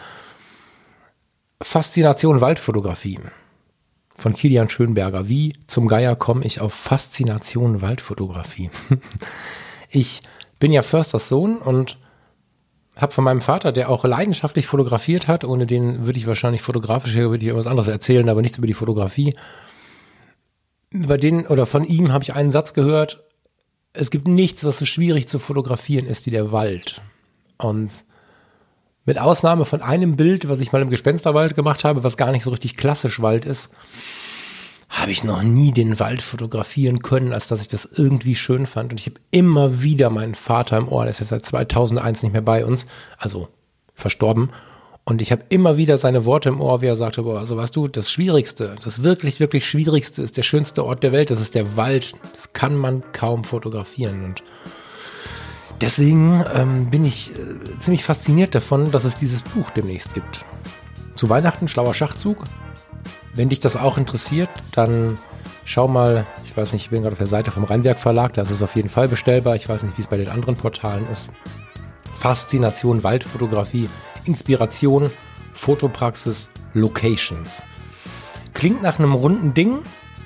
Faszination 1.63 2.41
Waldfotografie 2.41 3.21
von 4.19 4.35
Kilian 4.35 4.69
Schönberger. 4.69 5.29
Wie 5.29 5.53
zum 5.69 5.87
Geier 5.87 6.17
komme 6.17 6.45
ich 6.45 6.61
auf 6.61 6.75
Faszination 6.75 7.81
Waldfotografie? 7.81 8.71
ich 9.91 10.23
bin 10.59 10.73
ja 10.73 10.83
Försters 10.83 11.29
Sohn 11.29 11.59
und 11.59 11.99
habe 12.97 13.13
von 13.13 13.23
meinem 13.23 13.41
Vater, 13.41 13.71
der 13.71 13.89
auch 13.89 14.05
leidenschaftlich 14.05 14.67
fotografiert 14.67 15.29
hat, 15.29 15.45
ohne 15.45 15.67
den 15.67 16.05
würde 16.05 16.19
ich 16.19 16.27
wahrscheinlich 16.27 16.63
fotografisch 16.63 17.15
würde 17.15 17.37
ich 17.37 17.45
irgendwas 17.45 17.69
anderes 17.69 17.87
erzählen, 17.87 18.29
aber 18.29 18.43
nichts 18.43 18.59
über 18.59 18.67
die 18.67 18.75
Fotografie. 18.75 19.37
Über 20.91 21.17
den 21.17 21.47
oder 21.47 21.65
von 21.65 21.85
ihm 21.85 22.13
habe 22.13 22.25
ich 22.25 22.35
einen 22.35 22.51
Satz 22.51 22.75
gehört, 22.75 23.23
es 23.93 24.11
gibt 24.11 24.27
nichts, 24.27 24.65
was 24.65 24.79
so 24.79 24.85
schwierig 24.85 25.29
zu 25.29 25.39
fotografieren 25.39 26.07
ist 26.07 26.27
wie 26.27 26.31
der 26.31 26.51
Wald. 26.51 27.03
Und 27.57 27.93
mit 29.09 29.19
Ausnahme 29.19 29.65
von 29.65 29.81
einem 29.81 30.17
Bild, 30.17 30.51
was 30.51 30.61
ich 30.61 30.71
mal 30.71 30.83
im 30.83 30.91
Gespensterwald 30.91 31.55
gemacht 31.55 31.83
habe, 31.83 32.05
was 32.05 32.19
gar 32.19 32.31
nicht 32.31 32.45
so 32.45 32.51
richtig 32.51 32.77
klassisch 32.77 33.23
Wald 33.23 33.47
ist, 33.47 33.71
habe 34.91 35.11
ich 35.11 35.25
noch 35.25 35.43
nie 35.43 35.73
den 35.73 35.99
Wald 35.99 36.21
fotografieren 36.21 37.01
können, 37.01 37.33
als 37.33 37.49
dass 37.49 37.63
ich 37.63 37.69
das 37.69 37.87
irgendwie 37.87 38.35
schön 38.35 38.67
fand. 38.67 38.93
Und 38.93 39.01
ich 39.01 39.07
habe 39.07 39.19
immer 39.31 39.81
wieder 39.83 40.11
meinen 40.11 40.35
Vater 40.35 40.77
im 40.77 40.89
Ohr, 40.89 41.05
der 41.05 41.13
ist 41.13 41.21
jetzt 41.21 41.31
seit 41.31 41.47
2001 41.47 42.23
nicht 42.23 42.33
mehr 42.33 42.43
bei 42.43 42.67
uns, 42.67 42.85
also 43.17 43.49
verstorben. 43.95 44.51
Und 45.05 45.23
ich 45.23 45.33
habe 45.33 45.45
immer 45.49 45.79
wieder 45.79 45.97
seine 45.97 46.27
Worte 46.27 46.51
im 46.51 46.61
Ohr, 46.61 46.83
wie 46.83 46.87
er 46.87 46.97
sagte, 46.97 47.23
boah, 47.23 47.39
also 47.39 47.57
weißt 47.57 47.75
du, 47.75 47.89
das 47.89 48.13
Schwierigste, 48.13 48.77
das 48.85 49.03
wirklich, 49.03 49.41
wirklich 49.41 49.67
Schwierigste 49.67 50.21
ist 50.21 50.37
der 50.37 50.43
schönste 50.43 50.85
Ort 50.85 51.03
der 51.03 51.13
Welt, 51.13 51.31
das 51.31 51.41
ist 51.41 51.55
der 51.55 51.79
Wald. 51.79 52.13
Das 52.35 52.53
kann 52.53 52.77
man 52.77 53.03
kaum 53.13 53.45
fotografieren. 53.45 54.23
Und 54.23 54.43
Deswegen 55.81 56.45
ähm, 56.55 56.91
bin 56.91 57.05
ich 57.05 57.33
äh, 57.33 57.79
ziemlich 57.79 58.05
fasziniert 58.05 58.55
davon, 58.55 58.91
dass 58.91 59.05
es 59.05 59.17
dieses 59.17 59.43
Buch 59.43 59.71
demnächst 59.71 60.15
gibt. 60.15 60.45
Zu 61.15 61.29
Weihnachten 61.29 61.69
schlauer 61.69 61.95
Schachzug. 61.95 62.45
Wenn 63.35 63.49
dich 63.49 63.61
das 63.61 63.77
auch 63.77 63.99
interessiert, 63.99 64.51
dann 64.73 65.19
schau 65.65 65.87
mal, 65.87 66.27
ich 66.45 66.57
weiß 66.57 66.73
nicht, 66.73 66.85
ich 66.85 66.91
bin 66.91 67.03
gerade 67.03 67.13
auf 67.13 67.19
der 67.19 67.29
Seite 67.29 67.51
vom 67.51 67.65
Rheinwerk 67.65 68.01
Verlag, 68.01 68.33
da 68.33 68.43
ist 68.43 68.51
es 68.51 68.63
auf 68.63 68.75
jeden 68.75 68.89
Fall 68.89 69.07
bestellbar. 69.07 69.55
Ich 69.55 69.69
weiß 69.69 69.83
nicht, 69.85 69.97
wie 69.99 70.03
es 70.03 70.09
bei 70.09 70.17
den 70.17 70.29
anderen 70.29 70.57
Portalen 70.57 71.07
ist. 71.07 71.31
Faszination 72.13 73.05
Waldfotografie, 73.05 73.89
Inspiration, 74.25 75.11
Fotopraxis, 75.53 76.49
Locations. 76.75 77.63
Klingt 78.55 78.83
nach 78.83 78.99
einem 78.99 79.15
runden 79.15 79.55
Ding. 79.55 79.79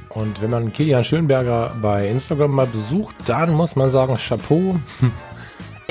Und 0.08 0.40
wenn 0.40 0.50
man 0.50 0.72
Kilian 0.72 1.04
Schönberger 1.04 1.74
bei 1.80 2.08
Instagram 2.08 2.50
mal 2.50 2.66
besucht, 2.66 3.14
dann 3.26 3.52
muss 3.52 3.76
man 3.76 3.90
sagen, 3.90 4.16
Chapeau. 4.16 4.78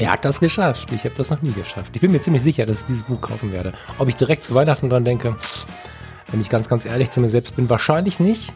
Er 0.01 0.13
hat 0.13 0.25
das 0.25 0.39
geschafft. 0.39 0.91
Ich 0.91 1.03
habe 1.05 1.13
das 1.13 1.29
noch 1.29 1.43
nie 1.43 1.51
geschafft. 1.51 1.91
Ich 1.93 2.01
bin 2.01 2.11
mir 2.11 2.19
ziemlich 2.19 2.41
sicher, 2.41 2.65
dass 2.65 2.79
ich 2.79 2.85
dieses 2.87 3.03
Buch 3.03 3.21
kaufen 3.21 3.51
werde. 3.51 3.71
Ob 3.99 4.09
ich 4.09 4.15
direkt 4.15 4.43
zu 4.43 4.55
Weihnachten 4.55 4.89
dran 4.89 5.05
denke, 5.05 5.35
wenn 6.31 6.41
ich 6.41 6.49
ganz, 6.49 6.67
ganz 6.67 6.85
ehrlich 6.85 7.11
zu 7.11 7.21
mir 7.21 7.29
selbst 7.29 7.55
bin, 7.55 7.69
wahrscheinlich 7.69 8.19
nicht. 8.19 8.51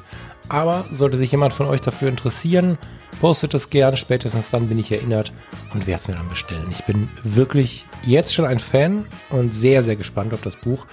Aber 0.49 0.85
sollte 0.91 1.19
sich 1.19 1.31
jemand 1.31 1.53
von 1.53 1.67
euch 1.67 1.81
dafür 1.81 2.09
interessieren, 2.09 2.79
postet 3.21 3.53
es 3.53 3.69
gern. 3.69 3.95
Spätestens 3.95 4.49
dann 4.49 4.69
bin 4.69 4.79
ich 4.79 4.91
erinnert 4.91 5.33
und 5.71 5.85
werde 5.85 6.01
es 6.01 6.07
mir 6.07 6.15
dann 6.15 6.27
bestellen. 6.29 6.65
Ich 6.71 6.83
bin 6.85 7.09
wirklich 7.23 7.85
jetzt 8.03 8.33
schon 8.33 8.45
ein 8.45 8.57
Fan 8.57 9.05
und 9.29 9.53
sehr, 9.53 9.83
sehr 9.83 9.97
gespannt 9.97 10.33
auf 10.33 10.41
das 10.41 10.55
Buch. 10.55 10.87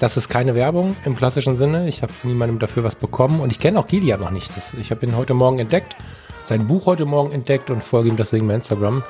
Das 0.00 0.16
ist 0.16 0.28
keine 0.28 0.56
Werbung 0.56 0.96
im 1.04 1.14
klassischen 1.14 1.54
Sinne. 1.54 1.86
Ich 1.86 2.02
habe 2.02 2.12
niemandem 2.24 2.58
dafür 2.58 2.82
was 2.82 2.96
bekommen 2.96 3.38
und 3.38 3.52
ich 3.52 3.60
kenne 3.60 3.78
auch 3.78 3.86
Kilian 3.86 4.18
noch 4.18 4.32
nicht. 4.32 4.50
ich 4.80 4.90
habe 4.90 5.06
ihn 5.06 5.16
heute 5.16 5.34
Morgen 5.34 5.60
entdeckt, 5.60 5.94
sein 6.42 6.66
Buch 6.66 6.86
heute 6.86 7.04
Morgen 7.04 7.30
entdeckt 7.30 7.70
und 7.70 7.84
folge 7.84 8.08
ihm 8.08 8.16
deswegen 8.16 8.48
bei 8.48 8.56
Instagram. 8.56 9.04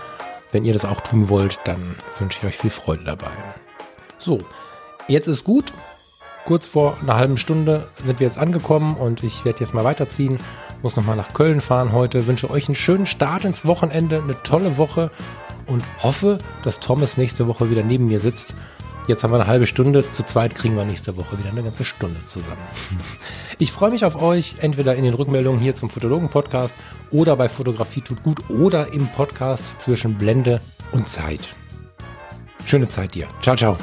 Wenn 0.52 0.66
ihr 0.66 0.74
das 0.74 0.84
auch 0.84 1.00
tun 1.00 1.30
wollt, 1.30 1.58
dann 1.64 1.96
wünsche 2.18 2.38
ich 2.38 2.44
euch 2.46 2.56
viel 2.58 2.70
Freude 2.70 3.04
dabei. 3.04 3.30
So, 4.18 4.40
jetzt 5.08 5.26
ist 5.26 5.44
gut. 5.44 5.72
Kurz 6.44 6.66
vor 6.66 6.98
einer 7.00 7.16
halben 7.16 7.38
Stunde 7.38 7.88
sind 8.04 8.20
wir 8.20 8.26
jetzt 8.26 8.38
angekommen 8.38 8.96
und 8.96 9.24
ich 9.24 9.44
werde 9.44 9.60
jetzt 9.60 9.72
mal 9.72 9.84
weiterziehen. 9.84 10.38
Muss 10.82 10.96
nochmal 10.96 11.16
nach 11.16 11.32
Köln 11.32 11.60
fahren 11.60 11.92
heute. 11.92 12.26
Wünsche 12.26 12.50
euch 12.50 12.68
einen 12.68 12.74
schönen 12.74 13.06
Start 13.06 13.44
ins 13.44 13.64
Wochenende, 13.64 14.20
eine 14.22 14.40
tolle 14.42 14.76
Woche 14.76 15.10
und 15.66 15.82
hoffe, 16.02 16.38
dass 16.62 16.80
Thomas 16.80 17.16
nächste 17.16 17.46
Woche 17.46 17.70
wieder 17.70 17.82
neben 17.82 18.06
mir 18.06 18.18
sitzt 18.18 18.54
Jetzt 19.08 19.24
haben 19.24 19.32
wir 19.32 19.40
eine 19.40 19.46
halbe 19.46 19.66
Stunde. 19.66 20.10
Zu 20.12 20.24
zweit 20.24 20.54
kriegen 20.54 20.76
wir 20.76 20.84
nächste 20.84 21.16
Woche 21.16 21.38
wieder 21.38 21.50
eine 21.50 21.62
ganze 21.62 21.84
Stunde 21.84 22.20
zusammen. 22.26 22.62
Ich 23.58 23.72
freue 23.72 23.90
mich 23.90 24.04
auf 24.04 24.20
euch, 24.20 24.56
entweder 24.60 24.94
in 24.94 25.04
den 25.04 25.14
Rückmeldungen 25.14 25.60
hier 25.60 25.74
zum 25.76 25.90
Fotologen-Podcast 25.90 26.74
oder 27.10 27.36
bei 27.36 27.48
Fotografie 27.48 28.00
tut 28.00 28.22
gut 28.22 28.48
oder 28.50 28.92
im 28.92 29.08
Podcast 29.08 29.80
zwischen 29.80 30.16
Blende 30.16 30.60
und 30.92 31.08
Zeit. 31.08 31.54
Schöne 32.64 32.88
Zeit 32.88 33.14
dir. 33.14 33.28
Ciao, 33.40 33.56
ciao. 33.56 33.76